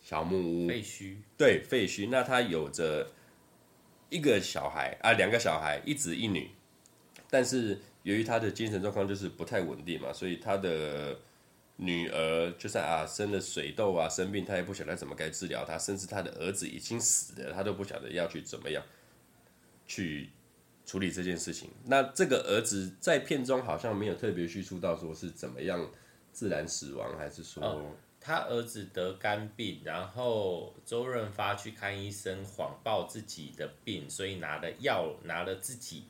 [0.00, 2.08] 小木屋，废墟，对，废墟。
[2.10, 3.06] 那他有着。
[4.10, 6.50] 一个小孩啊，两个小孩，一子一女，
[7.30, 11.18] 但是由于他的精神状况就是不太稳定嘛，所以他的
[11.76, 18.82] 女儿就算啊生了水痘啊生病，他也不晓得怎么该治疗他，甚至他的儿子已经死了，他都不晓得要去怎么样
[19.86, 20.30] 去
[20.84, 21.70] 处理这件事情。
[21.86, 25.88] 那这个儿子在片中好像没有特别叙述到说是怎么样
[26.32, 27.94] 自然死亡，还是说？
[28.20, 36.04] 他儿子得肝病，然后周润发去看医生，谎报自己的病，所以拿了药，拿了自己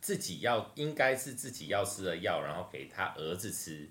[0.00, 3.88] 自己要应该是自己要吃的药，然后给他儿子吃，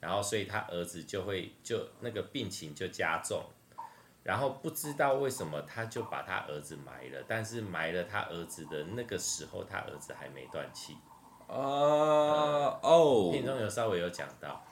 [0.00, 3.44] 然后所以他儿子就会就那个病情就加重，
[4.22, 10.96] 然后不知道为什么他就把他儿子埋了，但是埋了他儿子的那个时候，他儿子还没断气。
[11.46, 14.64] 啊、uh, 嗯、哦，片中有稍微有讲到。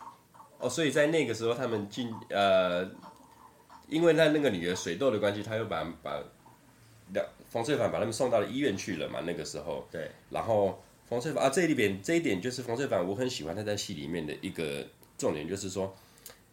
[0.61, 2.90] 哦，所以在那个时候，他们进呃，
[3.88, 6.21] 因为他那个女儿水痘的关系，他又把把
[7.12, 9.21] 两冯翠凡把他们送到了医院去了嘛。
[9.21, 10.11] 那个时候，对。
[10.31, 14.85] 然后冯翠凡啊，这里边这一点就是冯翠凡，我很喜欢他在戏里面的一个
[15.16, 15.97] 重点，就是说，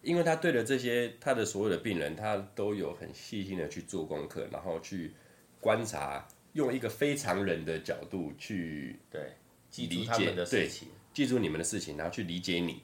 [0.03, 5.11] 因为他对了这些他的所有的病人，他都有很细心的去做功课，然后去
[5.59, 9.33] 观察，用一个非常人的角度去对
[9.77, 12.83] 理解的事情，记住你们的事情，然后去理解你。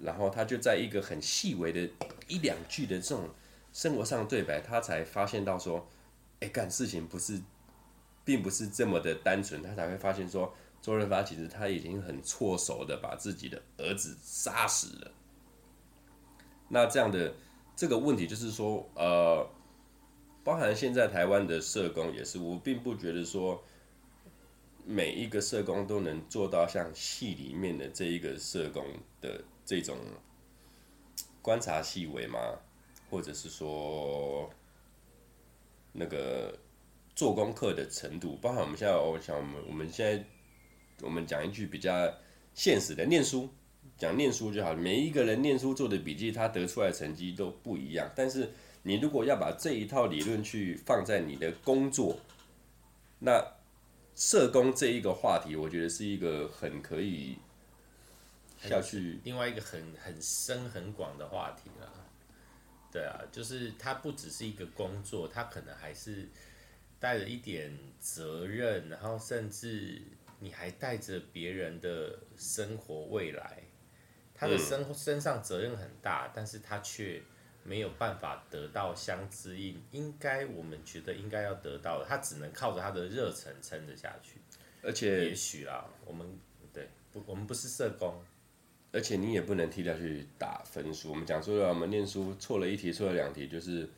[0.00, 1.80] 然后他就在一个很细微的
[2.28, 3.28] 一两句的这种
[3.72, 5.88] 生活上对白，他才发现到说，
[6.38, 7.40] 哎，干事情不是，
[8.24, 9.60] 并不是这么的单纯。
[9.60, 15.10] 他才会发现说，周润发其实他已经很错手的把自己的儿子杀死了。
[16.68, 17.34] 那这样的
[17.74, 19.44] 这个问题就是说，呃，
[20.44, 23.60] 包含现在台湾的社工也是，我并不觉得说
[24.84, 28.84] 每一个社工都能做到像戏里面的这一个社工
[29.20, 29.42] 的。
[29.68, 29.98] 这种
[31.42, 32.38] 观察细微吗？
[33.10, 34.48] 或者是说
[35.92, 36.58] 那个
[37.14, 38.36] 做功课的程度？
[38.36, 40.24] 包括我们现在，我想我们我们现在
[41.02, 42.10] 我们讲一句比较
[42.54, 43.50] 现实的，念书
[43.98, 44.74] 讲念书就好。
[44.74, 48.10] 每一个人念书做的笔记，他得出来的成绩都不一样。
[48.16, 48.50] 但是
[48.84, 52.16] 你如果要把这一套理论去放在你的工作，
[53.18, 53.44] 那
[54.14, 57.36] 社工这一个话题，我觉得是一个很可以。
[58.60, 61.92] 下去，另外一个很很深很广的话题了，
[62.90, 66.28] 对啊，就是它不只是一个工作，它可能还是
[66.98, 70.02] 带着一点责任，然后甚至
[70.40, 73.62] 你还带着别人的生活未来，
[74.34, 77.22] 他的身身上责任很大，但是他却
[77.62, 84.40] 没有办法得到相知应，应该我们觉得应该要得到的，他只能靠着他的热忱撑着下去，
[84.82, 86.38] 而且也许啊，我们
[86.72, 88.20] 对不，我们不是社工。
[88.90, 91.10] 而且你也不能替他去打分数。
[91.10, 93.88] 我们讲说了，我们念书错了一题，错了两题，就是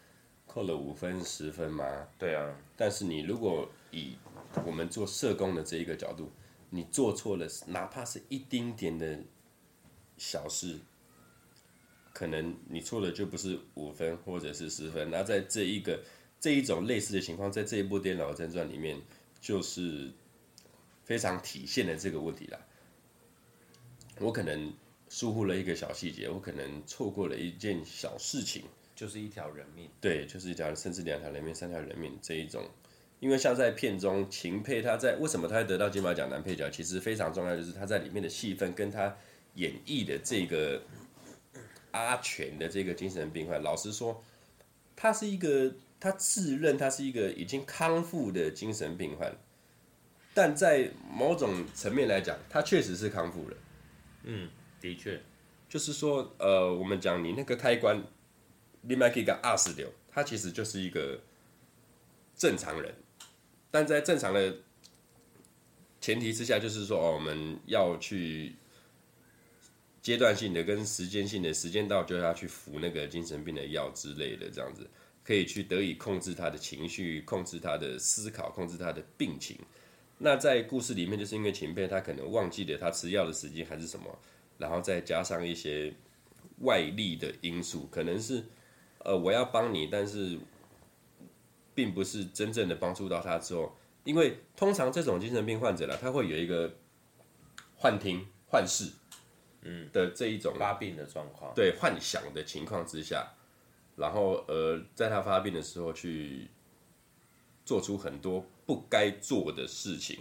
[0.46, 1.84] 扣了五分、十分嘛。
[2.18, 2.52] 对啊。
[2.76, 4.16] 但是你如果以
[4.66, 6.30] 我们做社工的这一个角度，
[6.70, 9.18] 你做错了，哪怕是一丁点的
[10.18, 10.78] 小事，
[12.12, 15.08] 可能你错了就不是五分或者是十分。
[15.10, 16.02] 那在这一个
[16.40, 19.00] 这一种类似的情况，在这一部《颠倒正传》里面，
[19.40, 20.10] 就是
[21.04, 22.58] 非常体现的这个问题了。
[24.20, 24.72] 我可能
[25.08, 28.62] 疏忽了一个小细节，我可能错过了一件小事情，
[28.94, 29.88] 就是一条人命。
[30.00, 32.62] 对，就是一条，甚至两条人命、三条人命这一种。
[33.18, 39.16] 因为像在片中，秦沛他在为什么他会得到金马奖男配角，其实非常重要，就是他在里面的戏份跟他
[39.54, 40.82] 演绎的这个
[41.90, 43.62] 阿全的这个精神病患。
[43.62, 44.22] 老实说，
[44.94, 49.34] 他是一个，他自认他是一个已经康复的精神病患，
[50.32, 53.56] 但在某种层面来讲，他确实是康复了。
[54.24, 54.48] 嗯，
[54.80, 55.20] 的确，
[55.68, 58.02] 就是说，呃，我们讲你那个开关，
[58.82, 61.20] 你麦可以个二十六，他其实就是一个
[62.36, 62.94] 正常人，
[63.70, 64.58] 但在正常的
[66.00, 68.54] 前提之下，就是说，哦，我们要去
[70.02, 74.88] 阶段性的跟时间性的，时间到就要去服那个精神病的药之类的，这样子
[75.22, 79.58] 可以去得以控制他的情绪，控制他的思考，控制他的病情。
[80.22, 84.06] 那在故事里面，就是因为秦沛他可能忘记了他吃药的时间还是什么，
[84.58, 85.94] 然后再加上一些
[86.58, 88.44] 外力的因素，可能是
[88.98, 90.38] 呃，我要帮你，但是
[91.74, 96.70] 并不是真正的帮助到他之后，因为通常这种精神病患者呢，他会有一个
[97.76, 98.92] 幻听、幻视，
[99.62, 103.26] 嗯的这一种发病的状况，对幻想的情况之下，
[103.96, 106.48] 然后呃，在他发病的时候去
[107.64, 110.20] 做出很多不该做的事情。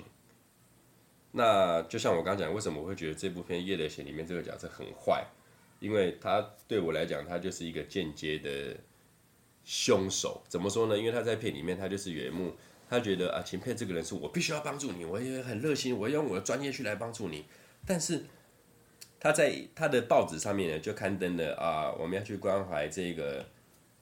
[1.34, 5.24] 那就像我刚刚讲，为什么我会觉得这部片《叶德娴》里面这个角色很坏？
[5.80, 8.76] 因为他对我来讲，他就是一个间接的
[9.64, 10.41] 凶手。
[10.47, 10.97] 怎么说呢？
[10.97, 12.56] 因为他在片里面，他就是原木，
[12.89, 17.45] 他觉得啊，秦佩这个人是我必须要帮助你，我也很热心，我用我的专业去来帮助你。
[17.86, 18.26] 但是
[19.20, 23.45] 他在他的报纸上面呢，就刊登了啊，我们要去关怀这个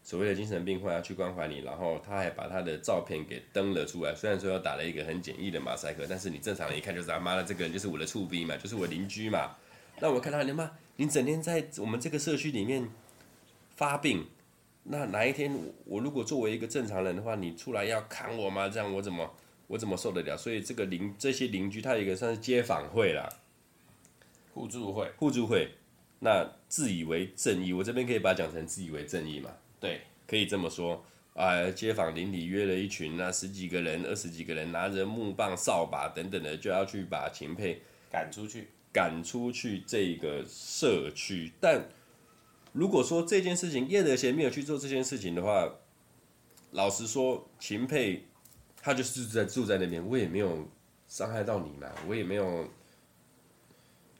[0.07, 1.59] 所谓的精神病患，要去关怀你。
[1.59, 4.15] 然后他还把他的照片给登了出来。
[4.15, 9.57] 虽然说要打了一个很简易的马赛克，但是你正常人一看就知道，妈的，这个人就是我的厝边嘛，就是我邻居嘛。
[9.99, 10.71] 那我看到你妈。
[10.95, 12.89] 你整天在我们这个社区里面
[13.75, 14.25] 发病，
[14.83, 15.53] 那哪一天
[15.83, 18.69] 我如果作为一个正常人的话，你出来要砍我吗？
[18.69, 19.29] 这样我怎么
[19.67, 20.37] 我怎么受得了？
[20.37, 23.27] 所以这个邻这些邻居，他有一个算是街访会啦，
[24.53, 25.69] 互助会，互助会，
[26.21, 29.51] 那自以为正义，我这边可以把它讲成自以为正义嘛？
[29.79, 31.03] 对，可以这么说
[31.33, 31.69] 啊。
[31.71, 38.69] 街坊邻里约了一群，那十几个人、二十几个人，拿着木棒、扫把等等的，就要去把秦沛赶出去。
[38.93, 41.87] 赶出去这个社区，但
[42.71, 45.71] 如果说这件事情叶德娴没有去做这件事情的话，
[46.71, 48.25] 老实说，秦沛
[48.81, 50.67] 他就是住在住在那边，我也没有
[51.07, 52.67] 伤害到你嘛，我也没有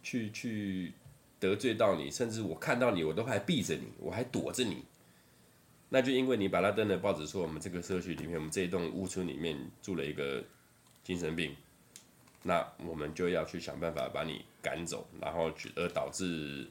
[0.04, 0.94] 去去
[1.40, 4.84] 得罪到你，甚至我看到你，我都还避着你，我还躲着你，
[5.90, 10.44] 那就因为你把他登了报纸说我们这个社区里面，我们这一栋屋村里面住了一个
[11.04, 11.56] 精神病。
[12.44, 16.66] 那我们就要去想办法把你赶走，然后去而导致，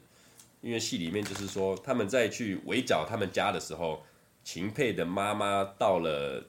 [0.62, 4.02] 因为戏里面就是说他们在去围剿他们家的时候，
[4.42, 6.42] 秦佩的妈妈到了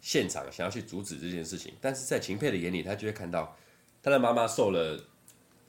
[0.00, 3.56] 现场，想要去阻止这件事情，但是在秦佩的眼里，他就会看到
[4.02, 5.02] 他的妈妈受了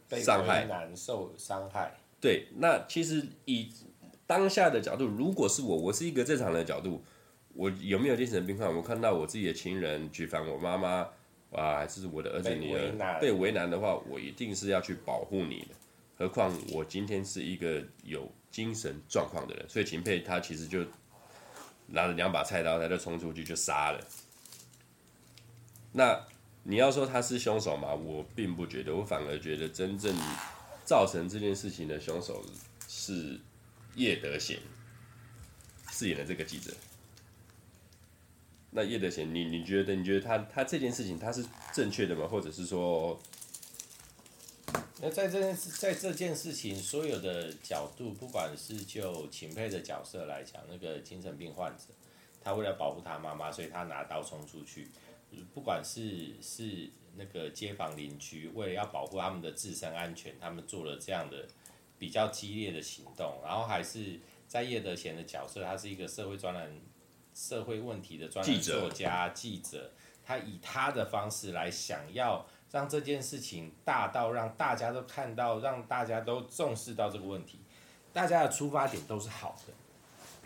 [0.10, 1.96] 伤害，难受伤害。
[2.20, 3.72] 对，那其实以
[4.32, 7.04] 当下的角度，如果是我，我是一个正常的角度，
[7.54, 8.74] 我有没有精神病患？
[8.74, 11.06] 我看到我自己的亲人举凡我妈妈。
[11.52, 15.76] 啊，还是我的儿子女儿被为难的话，我一定是要去保护你的。
[16.18, 20.86] 何况我今天是一个有精神状况的人，所以秦沛他其实就
[21.88, 24.00] 拿了两把菜刀，他就冲出去就杀了。
[25.92, 26.26] 那
[26.64, 27.94] 你要说他是凶手吗？
[27.94, 30.16] 我并不觉得，我反而觉得真正
[30.86, 32.42] 造成这件事情的凶手
[32.88, 33.38] 是
[33.96, 34.58] 叶德娴
[35.92, 36.74] 饰演的这个记者。
[38.72, 39.94] 那叶德娴，你你觉得？
[39.96, 42.26] 你觉得他他这件事情他是正确的吗？
[42.26, 43.22] 或者是说，
[45.02, 51.84] 那在这件事在这件事情所有的角度，不管是就秦沛的角色来讲，那个精神病患者，
[52.42, 54.88] 他为了保护他妈妈，所以他拿刀冲出去。
[55.54, 61.46] 不管是是那个街坊邻居为了要保护他们的自身安全，他们做了这样的
[62.02, 66.68] 比较激烈的行动，然后还是在叶德娴的角色，他是一个社会专栏。
[67.34, 69.90] 社会问题的专栏作家、记者，
[70.22, 77.60] 他以他的方式来想要让这件事情大到让大家都看到，让大家都重视到这个问题。
[78.12, 79.74] 大家的出发点都是好的，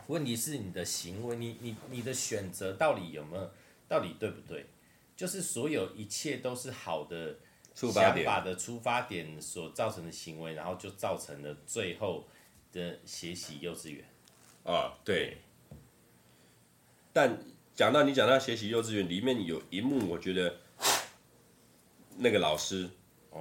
[0.06, 3.50] 问题是你的行为，你你你的选择到底有没有，
[3.88, 4.68] 到底对不对？
[5.16, 7.36] 就是所有一切都是好的
[7.76, 12.26] 想法的出发点所造成的行为，然后就造成了最后
[12.72, 14.04] 的学习幼稚园。
[14.64, 15.38] 啊，对。
[17.12, 17.38] 但
[17.76, 20.56] 讲到你讲到学习幼稚园里面有一幕，我觉得
[22.18, 22.90] 那个老师，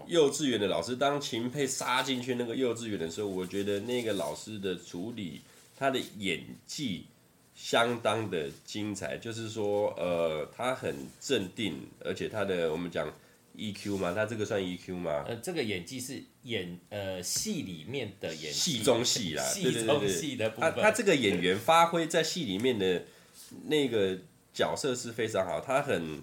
[0.06, 5.40] 幼稚园的老师，当秦沛杀进去那个幼稚园的时候，我觉得那个老师的处理，
[5.76, 7.06] 他的演技
[7.54, 9.16] 相当的精彩。
[9.16, 13.08] 就是说，呃，他很镇定，而且他的我们讲
[13.56, 15.24] EQ 吗，他这个算 EQ 吗？
[15.26, 20.74] 呃，这个演技是演呃戏里面的演技，戏中戏啦， 戏中戏的部分。
[20.74, 23.04] 他他这个演员发挥在戏里面的。
[23.66, 24.18] 那个
[24.52, 26.20] 角色是非常好，他很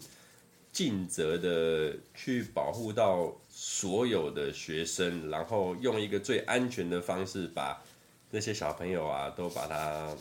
[0.72, 7.82] 尽责的去保护到所有的学生，然后用一个最安全的方式把
[8.32, 10.14] 那些小朋友啊都把他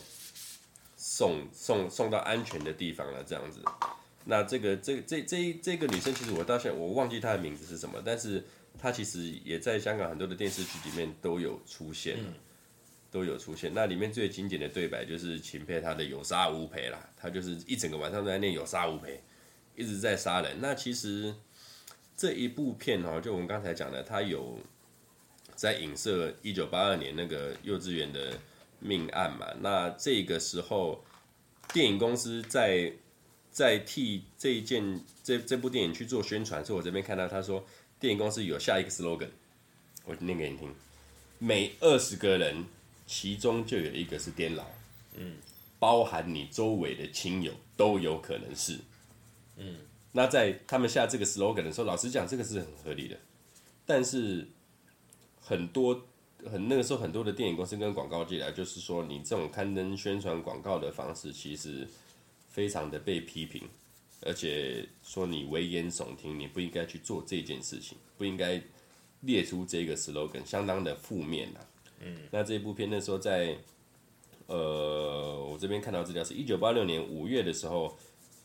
[0.95, 3.61] 送送送到安全的地方了，这样子。
[4.25, 8.43] 那这个这这这这个女生其实我到现在我忘记她的名字是什么，但是
[8.77, 12.17] 她其实也在香港很多的电视剧里面都有出现。
[12.19, 12.33] 嗯
[13.11, 19.21] 都有出现，那里面最经典的对白就是秦沛她的有杀无赔啦，她就是一整个晚上都在念有杀无赔，
[19.75, 20.55] 一直在杀人。
[20.61, 21.35] 那其实
[22.15, 24.57] 这一部片哈，就我们刚才讲的，他有
[25.55, 28.31] 在影射一九八二年那个幼稚园的
[28.79, 29.45] 命案嘛。
[29.59, 31.03] 那这个时候，
[31.73, 32.93] 电影公司在
[33.51, 37.63] 在替这一件这这部电影去做宣传，所以我这边看到他说，
[37.99, 39.29] 电影公司有下一个 slogan，
[40.05, 40.73] 我念给你听：
[41.37, 42.65] 每二十个人，
[43.05, 44.65] 其中就有一个是癫佬，
[45.15, 45.35] 嗯，
[45.77, 48.79] 包含你周围的亲友都有可能是，
[49.57, 49.75] 嗯。
[50.13, 53.17] 那在他们下这个 slogan 的时候，老实讲，这个是很合理的，
[53.85, 54.45] 但是
[55.39, 56.05] 很多
[56.51, 61.87] 很那个时候很多的电影公司跟广告界来，就是说你这种刊登宣传广告的方式，其实
[62.51, 63.67] 非常的被批评，
[64.21, 68.61] 而且说你危言耸听，你不应该去做这件事情，不应该
[69.21, 71.59] 列出这个 slogan，相当的负面呐。
[72.01, 73.57] 嗯，那这部片那时候在，
[74.45, 77.97] 呃，我这边看到资料是一九八六年五月的时候。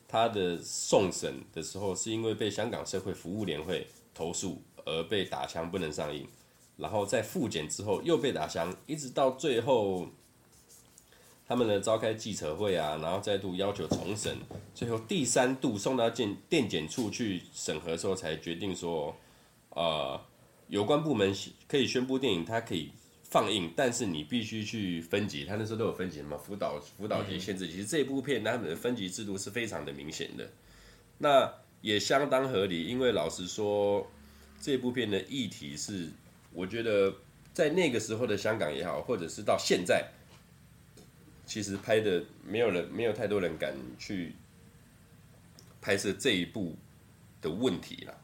[0.09, 3.85] 他的送审的时候，是因为被香港社会服务联会
[4.15, 6.25] 投诉而被打枪不能上映，
[6.77, 10.07] 然后在复检之后又被打枪，一直到最后，
[11.47, 14.37] 他们呢召开记者会啊，然后再度要求重审，
[14.75, 19.17] 最后第三度送到电电检处去审核之后，才决定说，
[19.71, 20.21] 呃，
[20.69, 21.35] 有关部门
[21.69, 22.91] 可以宣布电影它可以。
[23.29, 27.67] 放映，但是你必须去分级，他那时候都有分级嘛，辅导、辅导级、限制。
[27.67, 30.49] 其实这部片他们的分级制度是非常的明显的，
[31.19, 32.85] 那也相当合理。
[32.85, 34.07] 因为老实说，
[34.63, 36.09] 这部片的议题是，
[36.53, 37.13] 我觉得
[37.53, 40.09] 在那个时候的香港也好，或者是到现在，
[41.47, 44.35] 其实拍的没有人，没有太多人敢去
[45.81, 46.77] 拍摄这一部
[47.41, 48.21] 的问题了，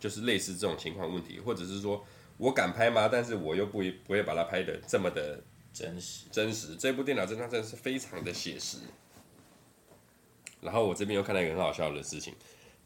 [0.00, 2.04] 就是类似这种情况问题，或者是说。
[2.38, 3.08] 我敢拍吗？
[3.10, 5.42] 但是我又不不会把它拍的这么的
[5.72, 6.26] 真实。
[6.30, 8.76] 真实，这部电脑侦探真的是非常的写实。
[10.60, 12.34] 然后我这边又看到一个很好笑的事情，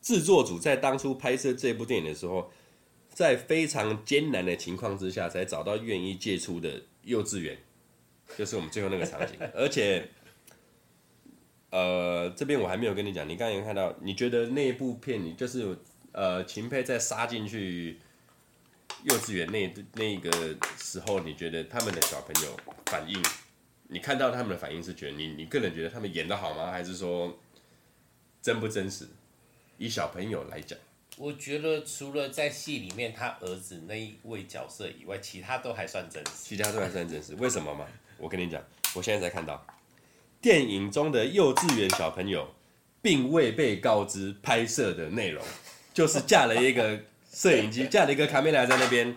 [0.01, 2.49] 制作组在当初拍摄这部电影的时候，
[3.09, 7.59] 在非常艰难的情况之下，才找到愿意借出的幼稚园，
[8.37, 9.37] 就是我们最后那个场景。
[9.55, 10.09] 而且，
[11.71, 15.77] 呃，这边我还没有跟你讲，你刚刚有看到，你觉得那一部片，你就是
[16.13, 17.99] 呃，秦沛在杀进去。
[19.05, 20.31] 幼稚园那那个
[20.77, 22.55] 时候，你觉得他们的小朋友
[22.87, 23.23] 反应？
[23.89, 26.71] 你看到他们的反应是觉得你你个人觉得他们演的好吗？
[26.71, 27.39] 还是说
[28.43, 29.09] 真不真实？
[29.79, 30.79] 以小朋友来讲，
[31.17, 36.33] 我觉得除了在戏里面他儿子那一位角色以外，其他都还算真实。
[36.35, 37.87] 其他都还算真实，为什么吗？
[38.21, 38.63] 我跟你讲，
[38.95, 39.67] 我现在才看到
[40.41, 42.55] 电影中的幼稚园小朋友
[43.03, 45.45] 并未被告知拍摄的内容，
[45.93, 47.01] 就是架了一个。
[47.33, 49.17] 摄影机 架了一个卡梅拉在那边，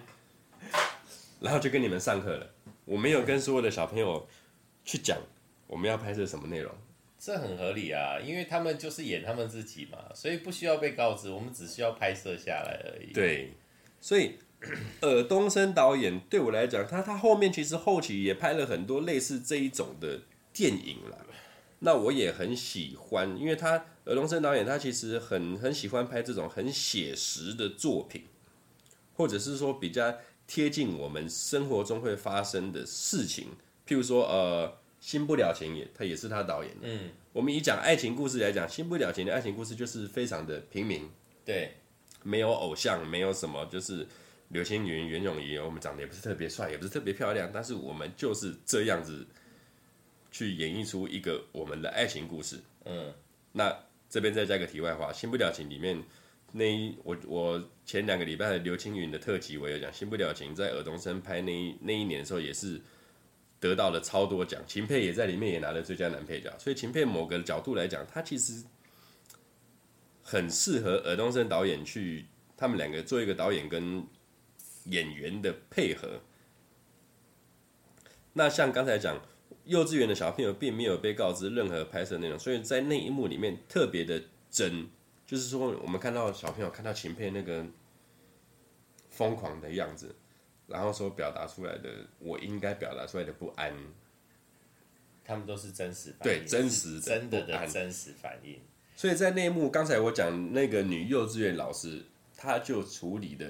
[1.40, 2.48] 然后就跟你们上课了。
[2.86, 4.28] 我没有跟所有的小朋友
[4.86, 5.18] 去讲
[5.66, 6.72] 我们要拍摄什么内容，
[7.18, 13.12] 这很合理啊，因为他们就是演他们自己嘛，所以不需要被告知，我们只需要拍摄下来而已。
[13.12, 13.54] 对，
[14.00, 14.38] 所以
[15.02, 20.22] 尔东升导演对我来讲，他他后面其实后期也拍了很多类似这一种的
[20.54, 21.26] 电影了。
[21.80, 28.24] 那我也很喜欢，因为他尔东升导演他其实很很喜欢拍这种很写实的作品，
[29.16, 30.16] 或者是说比较
[30.48, 33.48] 贴近我们生活中会发生的事情。
[33.86, 34.68] 譬如说，呃，
[35.02, 36.88] 《新不了情》也他也是他导演的。
[36.88, 41.10] 嗯，我们以讲爱情故事来讲，《新不了情》的爱情故事就是非常的平民，
[41.44, 41.74] 对，
[42.24, 44.08] 没有偶像，没有什么，就是
[44.54, 49.28] 刘青云、袁咏仪，我们长得也不是特别帅，也不是特别漂亮，但是我们就是这样子。
[50.36, 52.60] 去演绎出一个我们的爱情故事。
[52.86, 53.14] 嗯，
[53.52, 53.72] 那
[54.10, 56.04] 这边再加个题外话，《新不了情》里面
[56.52, 62.82] 那一我我前两个礼拜的刘青云的特辑，我有讲，《新不了情》在尔冬升拍那一那一年的时候，也是
[63.60, 66.52] 得到了超多奖，秦沛也在里面也拿了最佳男配角。
[66.58, 68.64] 所以秦沛某个角度来讲，他其实
[70.24, 72.26] 很适合尔冬升导演去
[72.58, 74.04] 他们两个做一个导演跟
[74.86, 76.22] 演员的配合。
[78.34, 79.22] 那像刚才讲。
[79.66, 84.22] 幼稚园的小朋友并没有被告知任何拍摄内容，所以在那一幕里面特别的
[84.52, 84.90] 真，
[85.26, 87.66] 就是说我们看到小朋友看到秦沛那个
[89.10, 90.14] 疯狂的样子，
[90.68, 93.74] 然后所表达出来的我应该表达出来的不安，
[95.24, 98.60] 他们都是真实反应，对，真实的真的的真实反应。
[98.98, 102.04] 所以在那一幕，刚才我讲那个女幼稚园老师，
[102.36, 103.50] 她就处理的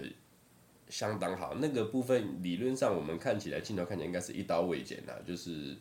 [0.89, 5.77] 相当好，那个部分理论上我们看起来镜头看起来应该是一刀未剪啊，就是。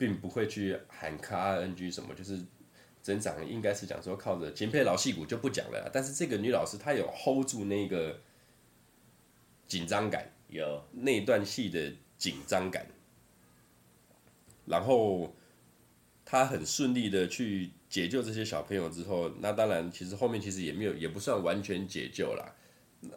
[0.00, 2.38] 并不会去喊卡 NG 什么，就是
[3.02, 8.20] 整场应该是讲说靠着前配老戏骨就不讲了，但是这个女老师她有 hold 住那个
[9.66, 12.86] 紧张感，有那段戏的紧张感，
[14.66, 15.34] 然后
[16.24, 22.54] 她很顺利的去解救这些小朋友之后，那当然其实后面其实也没有也不算完全解救啦，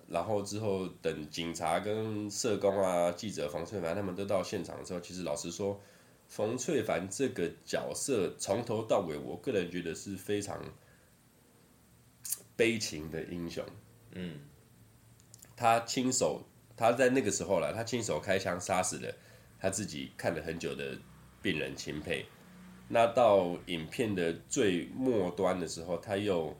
[0.07, 5.81] 然后之后等警察跟社工啊、记者冯翠凡他们都到现场的时候，其实老实说，
[6.27, 10.63] 冯翠凡这个角色从头到尾，我个人觉得是非常
[12.55, 13.65] 悲情的英雄。
[14.11, 14.39] 嗯，
[15.55, 16.43] 他亲手
[16.77, 19.11] 他在那个时候了，他亲手开枪杀死了
[19.59, 20.95] 他自己看了很久的
[21.41, 22.27] 病人秦沛。
[22.89, 26.55] 那到影片的最末端的时候，他又。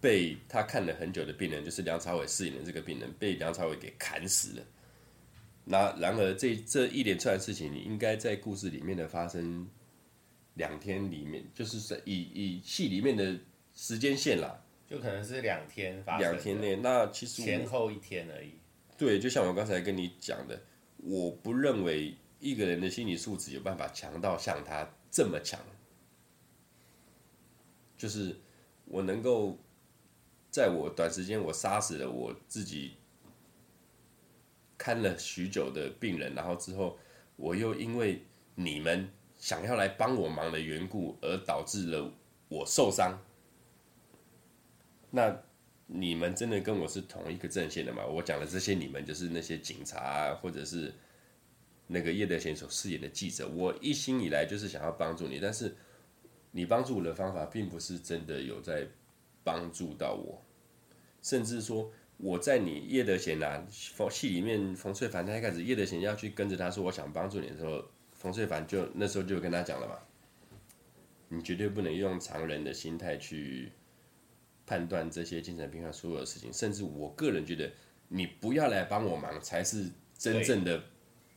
[0.00, 4.64] 被他看了很久的病人，就是梁朝伟饰演的这个病人，被梁朝伟给砍死了。
[5.64, 9.68] 那然而这这一连串的事情，你应该在故事里面的发生
[10.54, 13.36] 两天里面，就是在以以戏里面的
[13.74, 16.76] 时间线啦，就可能是两天发生，两天内。
[16.76, 18.52] 那其实前后一天而已。
[18.96, 20.60] 对，就像我刚才跟你讲的，
[20.98, 25.60] 我不认为一个人的心理素质有办法强到像他这么强，
[27.96, 28.36] 就是
[28.84, 29.58] 我能够。
[30.50, 32.96] 在我短时间，我杀死了我自己
[34.76, 36.98] 看了许久的病人，然后之后
[37.36, 38.22] 我又因为
[38.54, 42.12] 你们想要来帮我忙的缘故，而导致了
[42.48, 43.18] 我受伤。
[45.10, 45.42] 那
[45.86, 48.04] 你们真的跟我是同一个阵线的吗？
[48.04, 50.92] 我讲的这些，你们就是那些警察，或者是
[51.86, 53.48] 那个叶德娴所饰演的记者。
[53.48, 55.74] 我一心以来就是想要帮助你，但是
[56.50, 58.86] 你帮助我的方法，并不是真的有在
[59.48, 60.44] 帮助到我。
[61.22, 67.82] 甚至说，我在你叶德娴啊，冯戏里面，冯翠凡他一开始叶德娴要去跟着他说，我想帮助你的时候，
[68.12, 69.98] 冯翠凡就那时候就跟他讲了嘛，
[71.28, 73.72] 你绝对不能用常人的心态去
[74.66, 77.72] 判断这些精神病患所有的事情，甚至我个人觉得，
[78.08, 79.86] 你不要来帮我忙才是
[80.16, 80.82] 真正的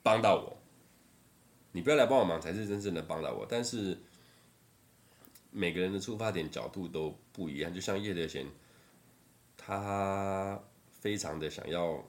[0.04, 0.58] 帮到我，
[1.72, 3.98] 你不要来帮我忙才是真正的帮到我，但是
[5.52, 8.46] 每个人的出发点角度都不一样，就像叶德娴。
[9.64, 12.04] 他非常的想要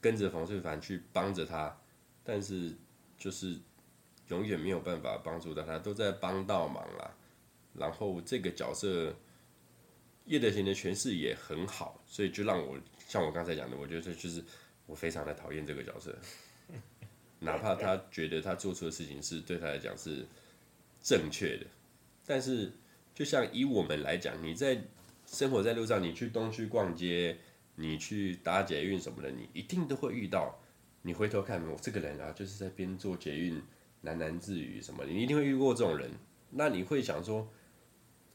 [0.00, 1.78] 跟着冯翠凡去帮着他，
[2.24, 2.74] 但是
[3.18, 3.60] 就是
[4.28, 7.14] 永远没有办法帮助到他，都在帮倒忙啦。
[7.74, 9.14] 然后这个角色
[10.24, 14.42] 叶德娴的诠释也很好，所以就让我像我刚才讲的，我觉得就是
[14.86, 16.16] 我非常的讨厌这个角色，
[17.38, 20.26] 哪怕他觉得他做出的事情是对他来讲是
[21.02, 21.66] 正确的，
[22.24, 22.72] 但是
[23.14, 24.80] 就像以我们来讲，你在。
[25.24, 27.38] 生活在路上，你去东区逛街，
[27.76, 30.60] 你去搭捷运什么的，你一定都会遇到。
[31.02, 33.56] 你回头看，我这个人啊，就是在边做捷运
[34.04, 36.10] 喃喃自语什么，你一定会遇过这种人。
[36.50, 37.48] 那你会想说，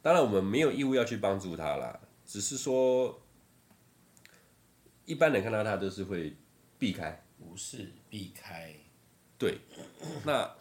[0.02, 3.22] 当然我们没有义务要去帮助他啦，只是说，
[5.06, 6.36] 一般人看到他都是会
[6.80, 8.74] 避开，无视避开。
[9.38, 9.60] 对，
[10.26, 10.56] 那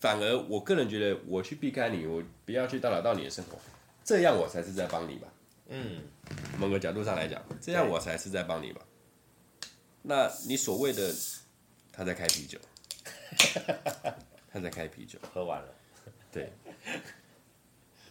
[0.00, 3.58] 反而我个人觉得，我去避开你，我不要去打扰到你的生活，
[4.04, 5.28] 这样我才是在帮你吧。
[5.68, 6.02] 嗯，
[6.58, 8.80] 某个角度上来讲，这样我才是在帮你吧。
[10.02, 11.12] 那你所谓的
[11.92, 12.58] 他在开啤酒，
[14.50, 15.74] 他在开啤酒，喝完了。
[16.30, 16.52] 对，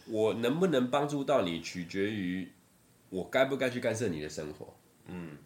[0.06, 2.52] 我能不能帮助到你，取决于
[3.08, 4.76] 我该不该去干涉你的生活。
[5.06, 5.38] 嗯，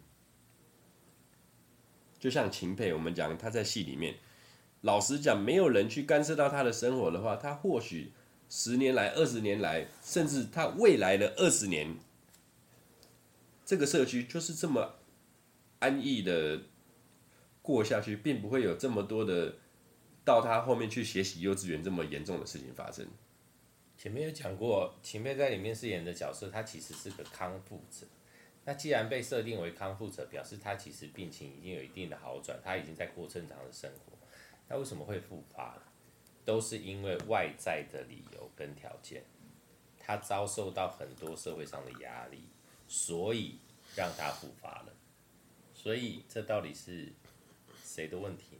[2.19, 4.15] 就像秦沛，我们讲他在戏里面，
[4.83, 8.13] 老实讲，没有人去干涉到他的生活的话，他或许。
[8.55, 11.97] 十年来、二十年来，甚至他未来的二十年，
[13.65, 14.93] 这个社区就是这么
[15.79, 16.61] 安逸的
[17.63, 19.55] 过下去，并不会有这么多的
[20.23, 23.07] 到他后面去学习幼稚园这么严重的事情发生。
[23.97, 28.05] 前面有讲过，秦沛在里面饰演的角色，他其实是个康复者。
[28.65, 34.15] 那既然被设定为康复者，表示他其实病情已经有一定的好转，他已经在过正常的生活。
[34.73, 35.77] 他为什么会复发？
[36.43, 39.23] 都是因为外在的理由跟条件，
[39.99, 42.39] 他遭受到很多社会上的压力，
[42.87, 43.59] 所以
[43.95, 44.93] 让他复发了。
[45.75, 47.13] 所以这到底是
[47.83, 48.57] 谁的问题？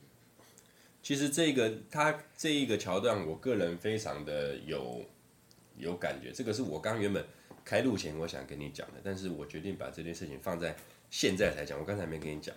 [1.02, 5.04] 其实这个他这一个桥段，我个人非常的有
[5.76, 6.32] 有感觉。
[6.32, 7.26] 这个是我刚原本
[7.66, 10.76] 开录前我想跟你讲的，但是我决定把这件事情放在
[11.10, 11.80] 现在才讲。
[11.80, 12.56] 我刚才没跟你讲。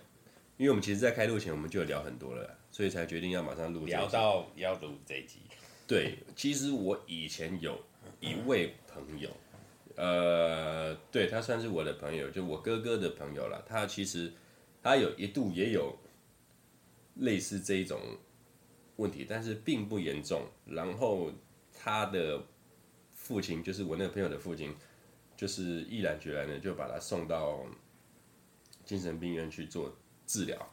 [0.57, 3.87] 因为我们其实，在开录前我们就聊很多了，所以才决定要马上录。
[3.87, 5.39] 聊到要录这一集。
[5.87, 7.75] 对，其实我以前有
[8.19, 9.31] 一位朋友，
[9.95, 13.65] 呃，对，他算是我的朋友，就我哥哥的朋友了。
[13.67, 14.31] 他其实
[14.83, 15.97] 他有一度也有
[17.15, 17.99] 类似这一种
[18.97, 20.43] 问题，但是并不严重。
[20.67, 21.31] 然后
[21.73, 22.45] 他的
[23.11, 24.75] 父亲，就是我那个朋友的父亲，
[25.35, 27.65] 就是毅然决然的就把他送到
[28.85, 29.97] 精神病院去做。
[30.27, 30.69] 治疗，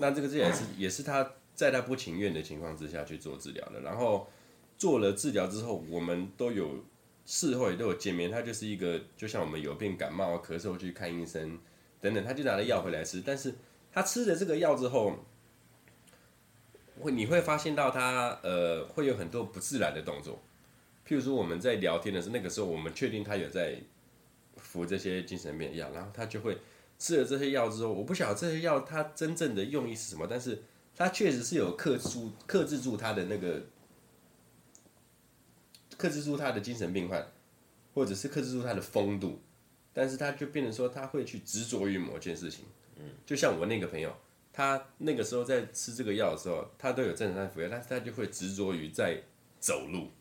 [0.00, 3.80] 那这个这也是也是他在他不情愿的情况之下去做治疗的。
[3.80, 4.28] 然后
[4.76, 6.84] 做了治疗之后，我们都有
[7.26, 11.58] 事后也都有见面，他就是一个就像我们有病感冒咳嗽去看医生
[12.00, 13.22] 等等，他就拿了药回来吃。
[13.24, 13.54] 但是
[13.92, 15.24] 他吃了这个药之后，
[17.00, 20.40] 会你会发现到他呃会有很多不自然的动作，
[21.06, 23.76] 譬如说我们在聊天的时候，那个时候我们确定他有在
[24.56, 26.56] 服这些精神病药，然后他就会
[26.98, 30.62] 吃了这些药之后，我不晓得这些药它真正的用意是什么，但是
[30.94, 33.62] 它确实是有克制克制住他的那个。
[35.96, 37.26] 克制住他的精神病患，
[37.92, 39.40] 或者是克制住他的风度，
[39.92, 44.14] 但是他就变成说他会去执着于某件事情，嗯，就像我那个朋友，
[44.52, 49.20] 他那个时候在吃这个药的时候，他都有正常的服药，但是他就会执着于在
[49.58, 50.12] 走路，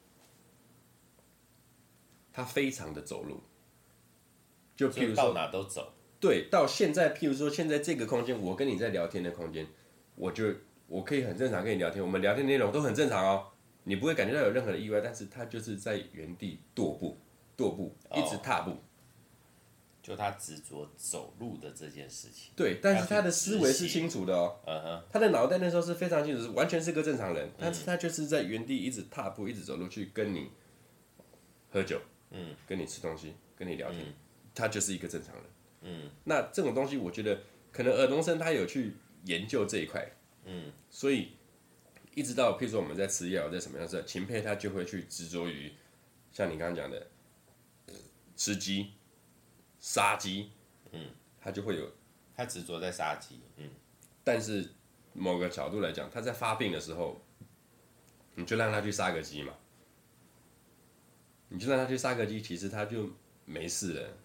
[2.34, 3.44] 他非常的走路，
[4.76, 9.68] 就譬如说到哪都走，对，到现在譬如说现在这个空间，我跟你在聊天的空间，
[10.16, 10.54] 我就
[10.88, 13.48] 我可以很正常跟你聊天，我们聊天内容都很正常哦。
[13.84, 17.18] 你不会感觉到有任何的意外，但是他就是在原地踱步，
[17.56, 18.76] 踱步，一直踏步，
[20.04, 22.52] 就他执着走路的这件事情。
[22.56, 30.50] 对，但是他的思维是清楚的哦，嗯哼，他的脑袋那时候是非常清楚，是完全是个正常人，但是他就是在原地一直踏步，一直走路去跟你
[31.72, 32.02] 喝酒，
[32.32, 34.04] 嗯，跟你吃东西，跟你聊天，
[34.54, 35.44] 他就是一个正常人，
[35.82, 38.94] 嗯，那这种东西我觉得可能尔东升他有去
[39.26, 40.12] 研究这一块，
[40.46, 41.32] 嗯，所以。
[42.16, 45.72] 一直到，譬如说我们在吃药，在什么样子，秦沛他就会去执着于，
[46.32, 47.08] 像你刚刚讲的，
[48.36, 48.94] 吃鸡、
[49.80, 50.50] 杀鸡，
[50.92, 51.88] 嗯，他就会有，
[52.36, 53.70] 他执着在杀鸡，嗯，
[54.24, 54.68] 但是
[55.14, 57.22] 某个角度来讲，他在发病的时候，
[58.34, 59.54] 你就让他去杀个鸡嘛，
[61.50, 63.12] 你就让他去杀个鸡，其实他就
[63.46, 64.18] 没事了。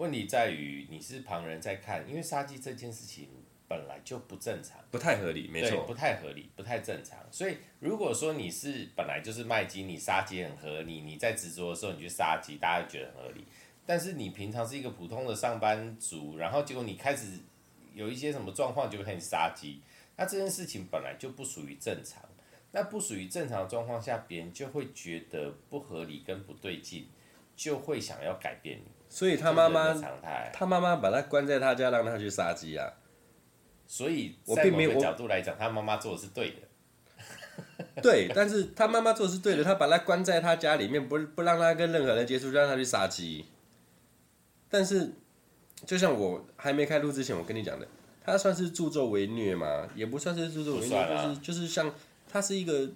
[0.00, 3.28] 问题在于你是旁人在看，因为杀鸡这件事情。
[3.70, 7.16] 本来就不正常，不太合理，没错，不太合理，不太正常。
[7.30, 13.44] 所以如果说你是本来就是卖鸡，你杀鸡很合理，你在执着的时候你去杀鸡，大家觉得很合理。
[13.86, 17.38] 但是你平常是一个普通的上班族，然后结果你开始
[17.94, 19.80] 有一些什么状况就开始杀鸡，
[20.16, 22.20] 那这件事情本来就不属于正常。
[22.72, 27.06] 那不属于正常的状况下，别人就会觉得不合理跟不对劲，
[27.54, 28.90] 就会想要改变你。
[29.10, 29.94] 所以他妈妈，
[30.52, 32.90] 他妈妈把他关在他家，让他去杀鸡啊。
[33.86, 36.58] 所以，我并没有角度来讲，他妈妈做的是对的。
[38.00, 43.44] 对，但是他妈妈做的是对的，他把他关在他家里面，不不让他跟任何人接触，就让他去杀鸡。
[44.70, 45.12] 但是，
[45.84, 47.86] 就像我还没开录之前，我跟你讲的，
[48.24, 49.88] 他算是助纣为虐吗？
[49.96, 51.92] 也不算是助纣为虐，啊、就是就是像
[52.30, 52.86] 他是一个，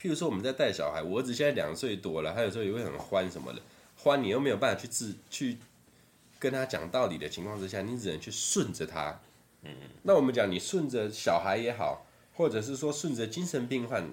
[0.00, 3.60] 譬如说我们在带小孩，我儿子现在两岁多了，他有时候也会很欢什么的，
[3.96, 5.58] 欢你又没有办法去治去
[6.38, 9.20] 跟他讲道理的情况之下，你只能去顺着他。
[9.62, 14.08] 嗯那我们讲，你顺着小孩也好，或者是说顺着精神病患，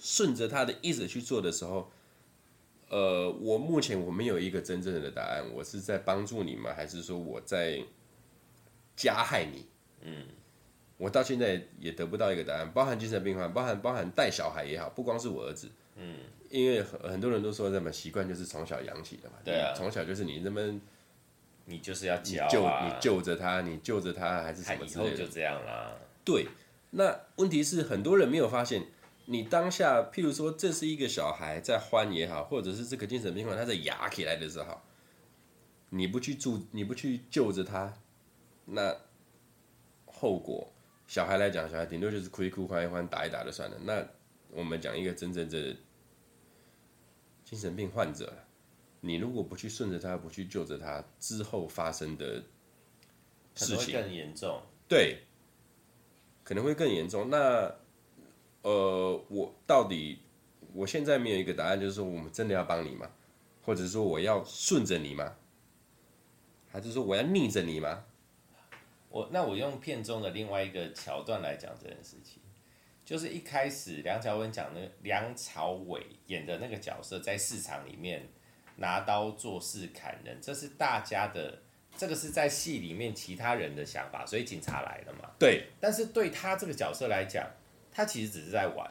[0.00, 1.90] 顺着他的意思去做的时候，
[2.88, 6.72] 呃，我目前我没有一个真正的答案，我是在帮助你吗？
[6.74, 7.84] 还是说我在
[8.96, 9.66] 加害你？
[10.00, 10.24] 嗯，
[10.96, 16.14] 我到现在也得不到一个答案，包含精神病患，包含包含带小孩也好，不光是我儿子，嗯，
[16.48, 20.80] 因为很很多人都说这么习惯就是从小养起的嘛，对啊，从小就是你那么。
[21.70, 25.10] 你就是要教啊，你救着他，你救着他，还是什么之类的？
[25.10, 25.92] 以后就这样啦。
[26.24, 26.46] 对，
[26.92, 28.86] 那问题是很多人没有发现，
[29.26, 34.80] 你当下，譬如说，这是一个小孩在欢也好，或者是这个精神病患他在哑起来的时候，
[35.90, 37.92] 你不去助，你不去救着他，
[38.64, 38.96] 那
[40.06, 40.72] 后果，
[41.06, 43.76] 小孩来讲，小孩顶多就是哭一哭，欢一欢，打一打就算了。
[43.84, 44.02] 那
[44.52, 45.76] 我们讲一个真正的
[47.48, 48.30] 精神病患者。
[49.00, 52.42] 你如果不去顺着他，不去救着他，之后发生的
[53.54, 54.60] 事情更严重。
[54.86, 55.22] 对，
[56.44, 57.30] 可能会更严重。
[57.30, 57.74] 那
[58.60, 60.18] 呃，我到底
[60.74, 63.10] 我现在没有一个答案，就是说我们真的要帮你吗？
[63.62, 65.36] 或者说我要顺着你吗？
[66.70, 68.04] 还是说我要逆着你吗？
[69.08, 72.42] 我那我用片中的另外一个桥段来讲这件事情，
[73.08, 78.28] 就是一开始梁朝伟讲的梁朝伟演的那个角色在市场里面。
[78.76, 81.58] 拿刀做事砍人，这是大家的，
[81.96, 85.30] 这个是在戏里面其他人的想法，所以警察来了嘛。
[85.36, 85.64] 对。
[85.80, 87.44] 但是对他这个角色来讲，
[87.90, 88.88] 他其实只是在玩。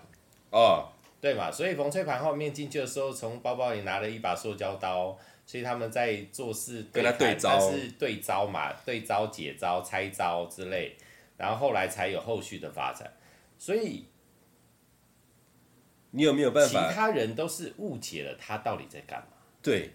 [0.49, 0.89] 哦。
[1.21, 1.51] 对嘛？
[1.51, 7.03] 所以冯翠盘后面进去的时候，从包包里拿了一把塑胶刀，所以他们在做事对。
[7.03, 7.57] 跟他对招。
[7.57, 8.73] 他是对招嘛？
[8.83, 10.97] 对招、解招、拆招之类，
[11.37, 13.09] 然后后来才有后续的发展。
[13.57, 14.05] 所以，
[16.11, 16.89] 你有没有办法？
[16.89, 19.27] 其他人都是误解了他到底在干嘛。
[19.61, 19.91] 对，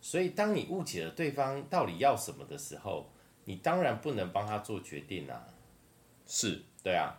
[0.00, 3.12] 所以当你误解了对方到底要什么的时候，
[3.44, 5.46] 你当然不能帮他做决定啊。
[6.26, 7.18] 是，对啊。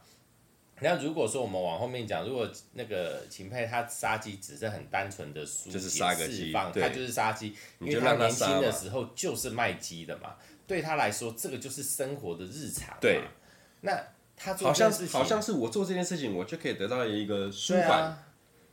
[0.82, 10.36] 那如果说我们往后面讲，如果那个秦沛他杀鸡只是很单纯的疏解释放，他就是杀鸡，因为他年轻的时候就是卖鸡的嘛，
[10.68, 12.98] 对他来说这个就是生活的日常。
[13.00, 13.22] 对，
[13.82, 13.98] 那
[14.44, 18.24] 他做好像是好像是我做这件事情，我就可以得到一个舒缓，啊，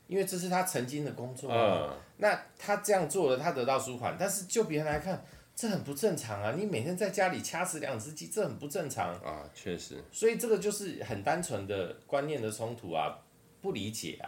[0.09, 1.53] 因为这是他曾经的工作。
[1.53, 5.25] 嗯，那他这样做了，他得到舒缓，但是就别人来看。
[5.53, 6.55] 这很不正常啊！
[6.57, 9.45] 你每天在家里掐死两只鸡，这很不正常啊！
[9.53, 13.18] 确实，所以这个就是很单纯的观念的冲突啊，
[13.61, 14.25] 不理解啊。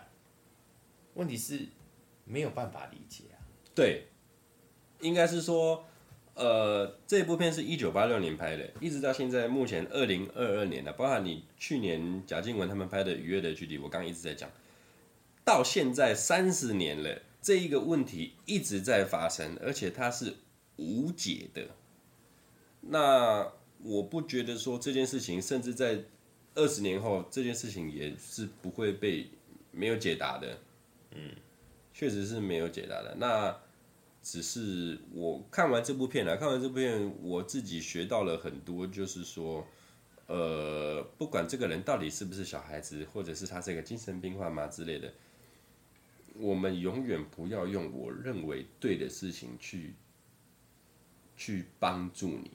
[1.14, 1.66] 问题是
[2.26, 3.40] 没有办法理解啊。
[3.74, 4.09] 对，
[5.01, 5.82] 应该是说，
[6.35, 14.51] 呃，这部片是一九八六年拍的，一直到现在目前二零二二年了，包含你去年贾静雯他们拍的《愉悦的距离》，我刚刚一直在讲，
[15.45, 20.35] 到现在三十年了，这一个问题一直在发生，而且它是。
[20.76, 21.68] 无解的，
[22.80, 23.47] 那
[23.85, 26.01] 我不觉得说这件事情，甚至在
[26.55, 29.28] 二十年后，这件事情也是不会被
[29.70, 30.59] 没有解答的。
[31.14, 31.30] 嗯，
[31.93, 33.14] 确实是没有解答的。
[33.18, 33.55] 那
[34.23, 39.66] 只是我看完这部片了，看完这部片，我自己学到了很多，就是说，
[40.27, 45.12] 呃，不管这个人到底是不是小孩子，或者是他是一个精神病患嘛之类的，
[46.37, 49.95] 我们永远不要用我认为对的事情去。
[51.35, 52.51] 去帮助你，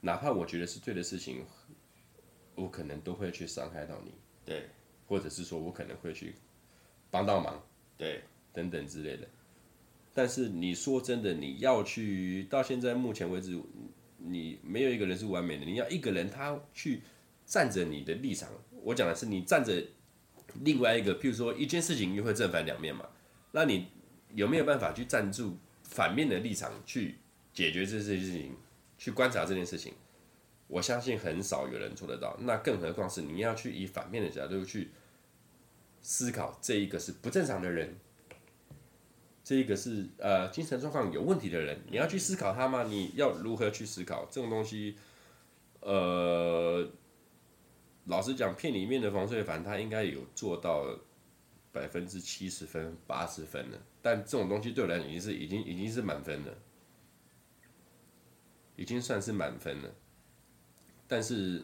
[0.00, 1.44] 哪怕我觉得是对的事情，
[2.54, 4.12] 我可能都会去伤害到你。
[4.46, 4.70] 对，
[5.06, 6.34] 或者是说我可能会去
[7.10, 7.60] 帮到忙，
[7.98, 9.28] 对，等等之类的。
[10.14, 13.60] 但是你说真的，你要去到现在目前为止，
[14.18, 15.64] 你没有一个人是完美的。
[15.64, 17.02] 你要一个人他去
[17.46, 18.48] 站着你的立场，
[18.82, 19.82] 我讲的是你站着
[20.62, 23.06] 另外一个，譬如说一件事情又会正反两面嘛，
[23.52, 23.88] 那你
[24.34, 27.16] 有没有办法去站住反面的立场去？
[27.54, 28.56] 解决这件事情，
[28.96, 29.92] 去观察这件事情，
[30.68, 32.34] 我相信很少有人做得到。
[32.40, 34.88] 那更何况是你要去以反面的角度去
[36.00, 37.94] 思考，这一个是不正常的人，
[39.44, 42.84] 这一个是呃精神状况有问题的人，你要去思考他吗？
[42.84, 44.96] 你要如何去思考这种东西？
[45.80, 46.88] 呃，
[48.04, 50.86] 老实讲，片里面的冯翠凡他应该有做到
[51.72, 56.54] 百分之七十分、八十分了，但这种东西对我来讲已经是已经已经是满分了。
[58.74, 59.94] 已经算是满分了，
[61.06, 61.62] 但是，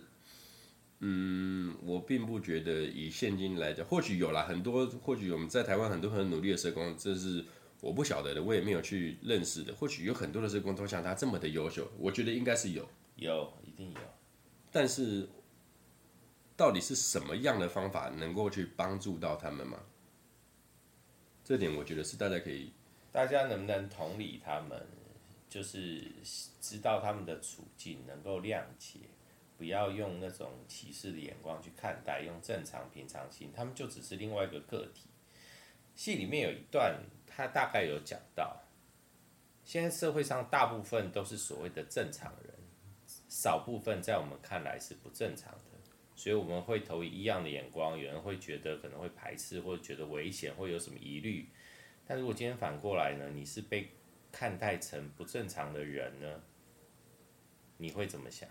[1.00, 7.42] 嗯，我并不觉得以现今来讲，或许有啦，很多，或许我们在台湾很多很努力的社工，这是
[7.80, 9.74] 我不晓得的，我也没有去认识的。
[9.74, 14.00] 或许有很多的社工都像他这么的优秀，我觉得应该是有，有，一定有。
[14.70, 15.28] 但是，
[16.56, 19.78] 到底是什么样的方法能够去帮助到他们吗？
[21.44, 22.72] 这点我觉得是大家可以，
[23.10, 24.86] 大家能不能同理他们？
[25.48, 26.12] 就是
[26.60, 28.98] 知道他们的处境，能够谅解，
[29.56, 35.08] 不要用那种歧视的眼光去看待，用正常平常心，他们就只是另外一个个体。
[35.94, 37.00] 戏里面有一段，
[37.38, 38.64] 他大概有讲到，
[39.62, 42.52] 现在社会上大部分都是所谓的正常人，
[43.28, 45.78] 少部分在我们看来是不正常的，
[46.16, 51.48] 所以我们会投以异样的眼光，有人会觉得可能会排斥，或者觉得危险，会有什么疑虑。
[52.04, 53.30] 但如果今天反过来呢？
[53.32, 53.88] 你是被
[54.32, 56.40] 看待成不正常的人呢？
[57.76, 58.48] 你会怎么想？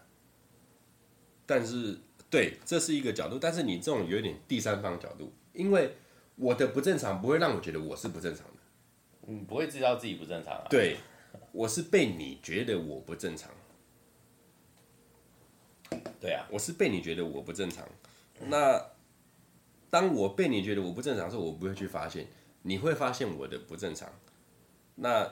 [1.45, 3.37] 但是，对，这是一个角度。
[3.37, 5.91] 但是你这种有点第三方角度，因为
[6.37, 8.53] 我的不正常不会让我觉得我是不正常的。
[9.27, 10.65] 你不会知道自己不正常啊？
[10.69, 10.97] 对，
[11.51, 13.51] 我是被你觉得我不正常。
[16.19, 17.87] 对啊，我是被你觉得我不正常。
[18.39, 18.83] 那
[19.89, 22.25] 当我被你觉得我不正常的时候，我不会去发现，
[22.61, 24.11] 你会发现我的不正常。
[24.95, 25.31] 那。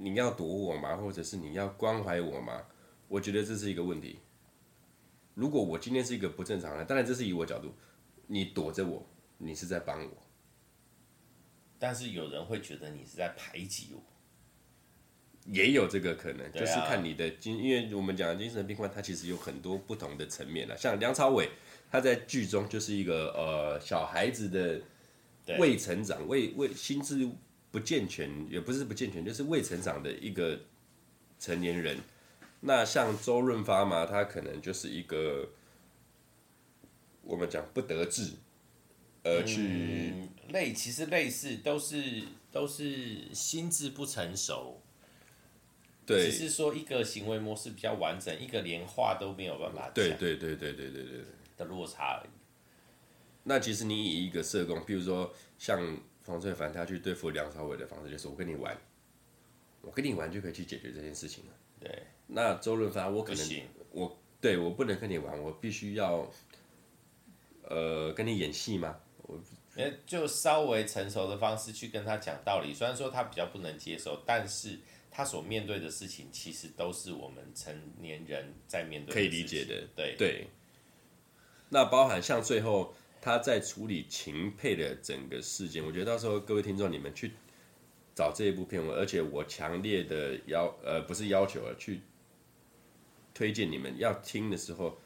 [0.00, 0.96] 你要躲我吗？
[0.96, 2.62] 或者是你要关怀我吗？
[3.08, 4.20] 我觉得这是一个问题。
[5.34, 7.74] 如果我今天是一个不正常的，当然这是以我角度，
[8.28, 9.04] 你躲着我，
[9.38, 10.10] 你是在帮我。
[11.78, 14.02] 但是有人会觉得你是在排挤我，
[15.46, 20.76] 也有这个可能，就是看你的精，因为我们讲的精神病患，他其实有很多不同的层面了。
[20.76, 21.48] 像梁朝伟，
[21.90, 24.80] 他在剧中就是一个呃小孩子的
[25.58, 27.28] 未成长、未未心智。
[27.70, 30.58] 不健全也不是不健全，就是未成长的一个
[31.38, 31.98] 成年人。
[32.60, 35.46] 那像周润发嘛，他可能就是一个
[37.20, 38.32] 我们讲不得志
[39.28, 44.80] 而去、嗯、类，其实类似都是都是心智不成熟。
[46.06, 49.94] 对，只是说一个行为模式比较完整，一个连话都没有办法讲。
[49.94, 51.24] 对对对对对对对
[51.56, 52.30] 的落差而已。
[53.44, 55.98] 那其实你以一个社工，比如说像。
[56.28, 58.76] 冯翠凡他去对付梁朝伟的方式就是我跟你玩，
[59.80, 61.52] 我跟你玩就可以去解决这件事情了。
[61.80, 62.02] 对。
[62.26, 63.62] 那周润发我可能
[63.92, 66.30] 我对我不能跟你玩，我必须要，
[67.62, 69.00] 呃，跟你演戏吗？
[69.28, 69.38] 我，
[70.06, 72.74] 就稍微成熟的方式去跟他讲道理。
[72.74, 79.86] 虽然说他比较不能接受，但是他所面对的事情，其实都是我们成年人在面对的，可以理解的。
[79.94, 80.48] 对对。
[81.68, 87.32] 那包含像最后他在处理秦沛的整个事件，我觉得到时候各位听众你们去
[88.14, 92.00] 找这一部片，而且我强烈的要呃不是要求啊，去
[93.34, 94.98] 推荐你们要听的时候。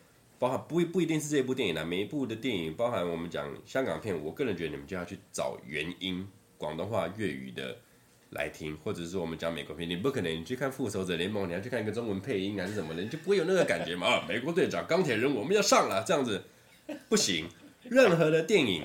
[0.42, 6.26] 包含不不一定是这部电影啦，每一部的电影，包含我们讲香港片，我个人觉得你们就要去找原音，
[6.58, 7.76] 广东话、粤语的
[8.30, 14.08] 来听，或者是说我们讲美国片，你不可能你去看《复仇者联盟》，你要去看一个中文配音还是什么的，你就不会有那个感觉嘛？
[14.08, 16.42] 啊，美国队长、钢铁人，我们要上了，这样子
[17.08, 17.48] 不行。
[17.84, 18.84] 任何的电影，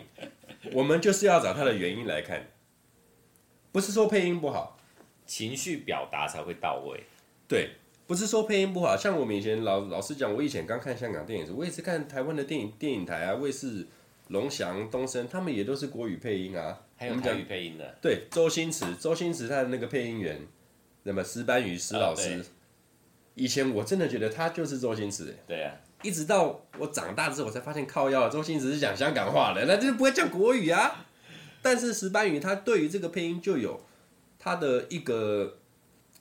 [0.74, 2.52] 我们就是要找它的原因来看，
[3.72, 4.78] 不是说配音不好，
[5.26, 7.06] 情绪表达才会到位。
[7.48, 7.72] 对。
[8.08, 13.86] 不是说配音不好，像我们以前老老实讲，我以前刚看香港电影时，我也是看台湾的电影电影台啊，卫视、
[14.30, 17.98] 龙翔、东森，他们也都是国语配音啊，还有台语配音的。
[18.02, 20.40] 对，周星驰，周星驰他的那个配音员，
[21.04, 22.44] 那么石斑鱼石老师，哦、
[23.36, 25.36] 以前我真的觉得他就是周星驰。
[25.46, 31.06] 对啊，一直到我长大之后，我才发现靠腰，周星驰是讲香港话的，那就不会讲国语啊。
[31.62, 33.82] 但是石斑鱼他对于这个配音就有
[34.40, 35.58] 他的一个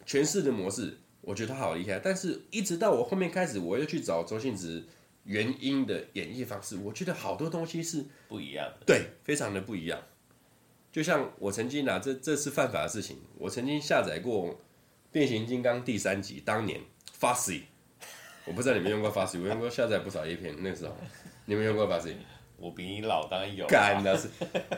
[0.04, 0.98] 诠释的模式。
[1.26, 4.84] 我觉得他好厉害，但是一直到我后面开始，我又去找周星驰
[5.24, 10.00] 原音的演绎方式，我觉得好多东西是不一样的，对，非常的不一样。
[10.92, 14.50] 就像我曾经拿、啊、这这是犯法的事情，我曾经下载过
[15.10, 16.80] 《变形金刚》第三集，当年
[17.18, 17.62] Fussy，
[18.44, 20.96] 我不知道你们用过 Fussy，我用过下载不少 A 片，那个时候
[21.46, 22.14] 你们用过 Fussy？
[22.56, 23.68] 我比你老，当然有、啊。
[23.68, 24.28] 干的是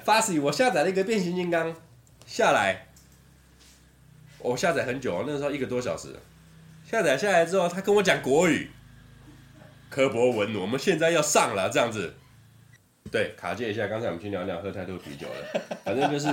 [0.02, 1.76] Fussy，我下载了一个变形金刚
[2.24, 2.88] 下来，
[4.38, 6.16] 我下载很久，那个时候一个多小时。
[6.90, 8.70] 下载下来之后，他跟我讲国语，
[9.90, 12.14] 柯博文，我们现在要上了，这样子。
[13.10, 15.78] 对，卡介一下，刚才我们去聊聊，喝太多啤酒了。
[15.84, 16.26] 反正就是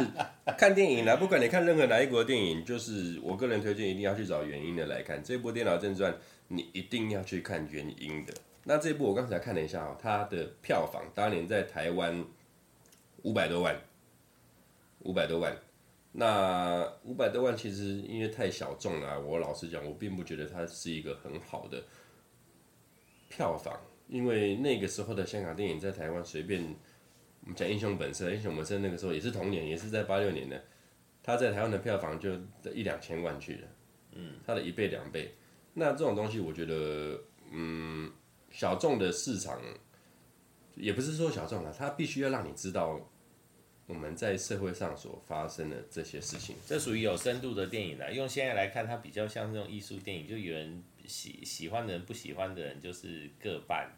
[0.58, 5.22] 看电影啦，不管你看任何哪一国的电影，就是我个人推荐一定要去找原音的来看。
[5.22, 6.14] 这部《电脑正传》，
[6.48, 8.34] 你一定要去看原音的。
[8.64, 12.24] 那这部我刚才看了一下哦，它的票房当年在台湾
[13.24, 13.76] 五百多万，
[15.00, 15.54] 五百多万。
[16.18, 21.84] 那五百多万其实因为太小众了，我老实讲，我并不觉得它是一个很好的
[23.28, 26.64] 票房，因为那个时候的香港电影在台湾随便
[27.42, 30.64] 我们讲《英雄本色》，《英雄本色》那个时候也是同年，也是在八六年的，
[31.22, 32.32] 它在台湾的票房就
[32.74, 33.68] 一两千万去了，
[34.14, 35.36] 嗯，它的一倍两倍。
[35.74, 37.20] 那这种东西，我觉得，
[37.52, 38.10] 嗯，
[38.52, 39.60] 小众的市场
[40.76, 43.12] 也不是说小众了，它必须要让你知道。
[43.88, 48.12] 我们在社会上所发生的这些事情，这属于有深度的电影了。
[48.12, 53.92] 用现在来看，它比较像这种艺术电影，就有人喜喜欢的人，不喜欢的人就是各半，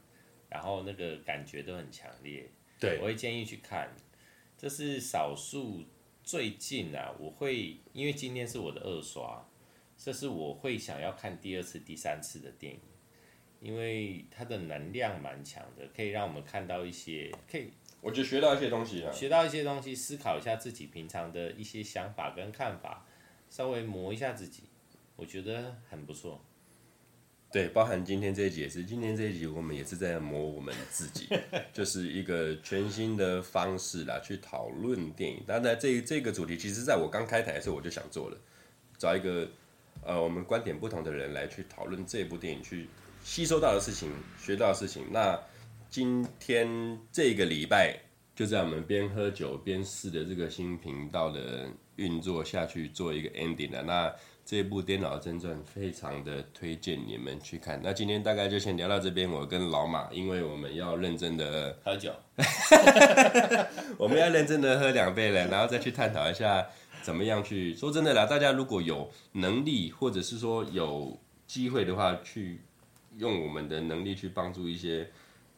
[0.50, 2.50] 然后那个感觉都很强烈。
[2.78, 3.90] 对，我会建议去看。
[4.58, 5.86] 这是少数
[6.22, 9.48] 最近啊，我会因为今天是我的二刷，
[9.98, 12.80] 这是我会想要看第二次、第三次的电影，
[13.62, 17.72] 因为它的能量蛮强的，可以让我们看到一些可以。
[18.02, 23.06] 我就学到一些东西了，学到一些东西，思考一下自己平常的一些想法跟看法，
[23.50, 24.64] 稍微磨一下自己，
[25.16, 26.44] 我觉得很不错。
[27.50, 31.28] 对，包含今天这一集也是，今天这一集我们也是在磨我们自己，
[31.74, 35.42] 就是一个全新的方式啦，去讨论电影。
[35.48, 38.38] 当然，这这个主题，其实在我刚开台的时候我就想做了，
[38.98, 39.50] 找一个
[40.04, 42.90] 呃我们观点不同的人来去讨论这部电影，去
[43.24, 45.08] 吸收到的事情，学到的事情。
[45.12, 45.40] 那
[45.90, 47.98] 今天这个礼拜
[48.36, 53.82] 就在我们边喝酒边试的这个新频道的运作下去做一个 ending 了。
[53.84, 54.14] 那
[54.46, 57.80] 这部《电脑真传》非常的推荐你们去看。
[57.84, 59.30] 那今天大概就先聊到这边。
[59.30, 62.14] 我跟老马，因为我们要认真的喝酒，
[63.98, 66.68] 我们要认真的喝两杯了，然后再去探讨一下
[67.02, 67.74] 怎么样去。
[67.74, 71.18] 说真的啦，大家如果有能力或者是说有
[71.48, 72.62] 机会的话，去
[73.18, 75.10] 用我们的能力去帮助一些。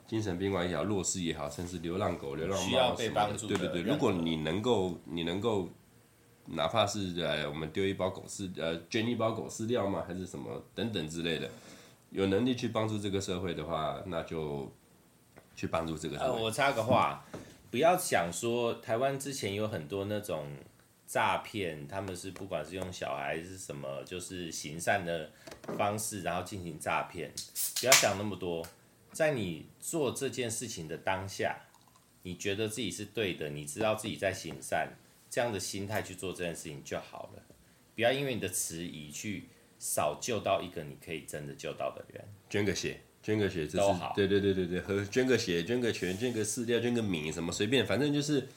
[0.09, 3.91] 精神病患也好，弱势也好，甚至流浪狗、流浪猫，需要被帮助的，对对对。
[3.91, 5.69] 如果你能够，你能够，
[6.47, 10.03] 哪怕是呃，我们丢一包狗饲，呃，捐一包狗饲料吗？
[10.07, 11.47] 还是什么等等之类的，
[12.09, 14.67] 有能力去帮助这个社会的话，那就
[15.55, 16.29] 去帮助这个社会。
[16.39, 17.23] 呃，我插个话，
[17.69, 20.47] 不要想说台湾之前有很多那种
[21.05, 25.29] 诈骗，他们是不管是用小孩是什么，就是行善的
[25.77, 27.31] 方式，然后进行诈骗，
[27.79, 28.65] 不要想那么多。
[29.19, 31.53] 在你做这件事情的当下，
[32.23, 34.93] 你觉得自己是对的，你知道自己在行善，
[35.29, 37.43] 这样的心态去做这件事情就好了。
[37.95, 42.23] 不要因为你的迟疑去少救到一个你可以真的救到的人。
[42.49, 48.47] 捐个血，捐个血，这是对对对对对，和捐个血，捐个钱，捐个饲料，捐个米，什么随便，反正就是，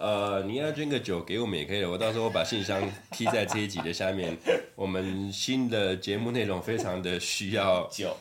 [0.00, 1.90] 呃，你要捐个酒给我们也可以的。
[1.90, 4.36] 我到时候把信箱贴在这一集的下面。
[4.74, 8.16] 我们新的节目内容非常的需要酒，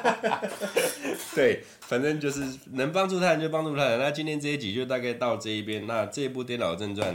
[1.34, 3.98] 对，反正就是能帮助他人就帮助他人。
[3.98, 5.86] 那今天这一集就大概到这一边。
[5.86, 7.14] 那这一部《颠倒正传》，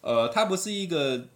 [0.00, 1.26] 呃，它不是一个。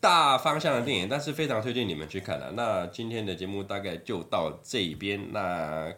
[0.00, 2.50] 大方向的电影，但是非常推荐你们去看了。
[2.56, 5.28] 那今天的节目大概就到这一边。
[5.30, 5.94] 那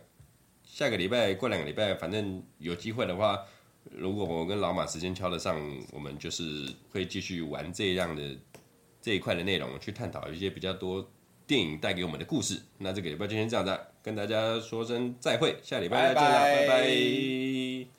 [0.74, 3.46] 下个礼拜过两个礼拜，反正有机会的话，
[3.92, 5.56] 如果我跟老马时间敲得上，
[5.92, 8.36] 我们就是会继续玩这样的
[9.00, 11.08] 这一块的内容，去探讨一些比较多
[11.46, 12.60] 电影带给我们的故事。
[12.78, 16.66] 那这个礼拜就先这样子，跟大家说声再会，下礼拜再见了，拜拜。
[16.66, 16.84] 拜
[17.86, 17.93] 拜。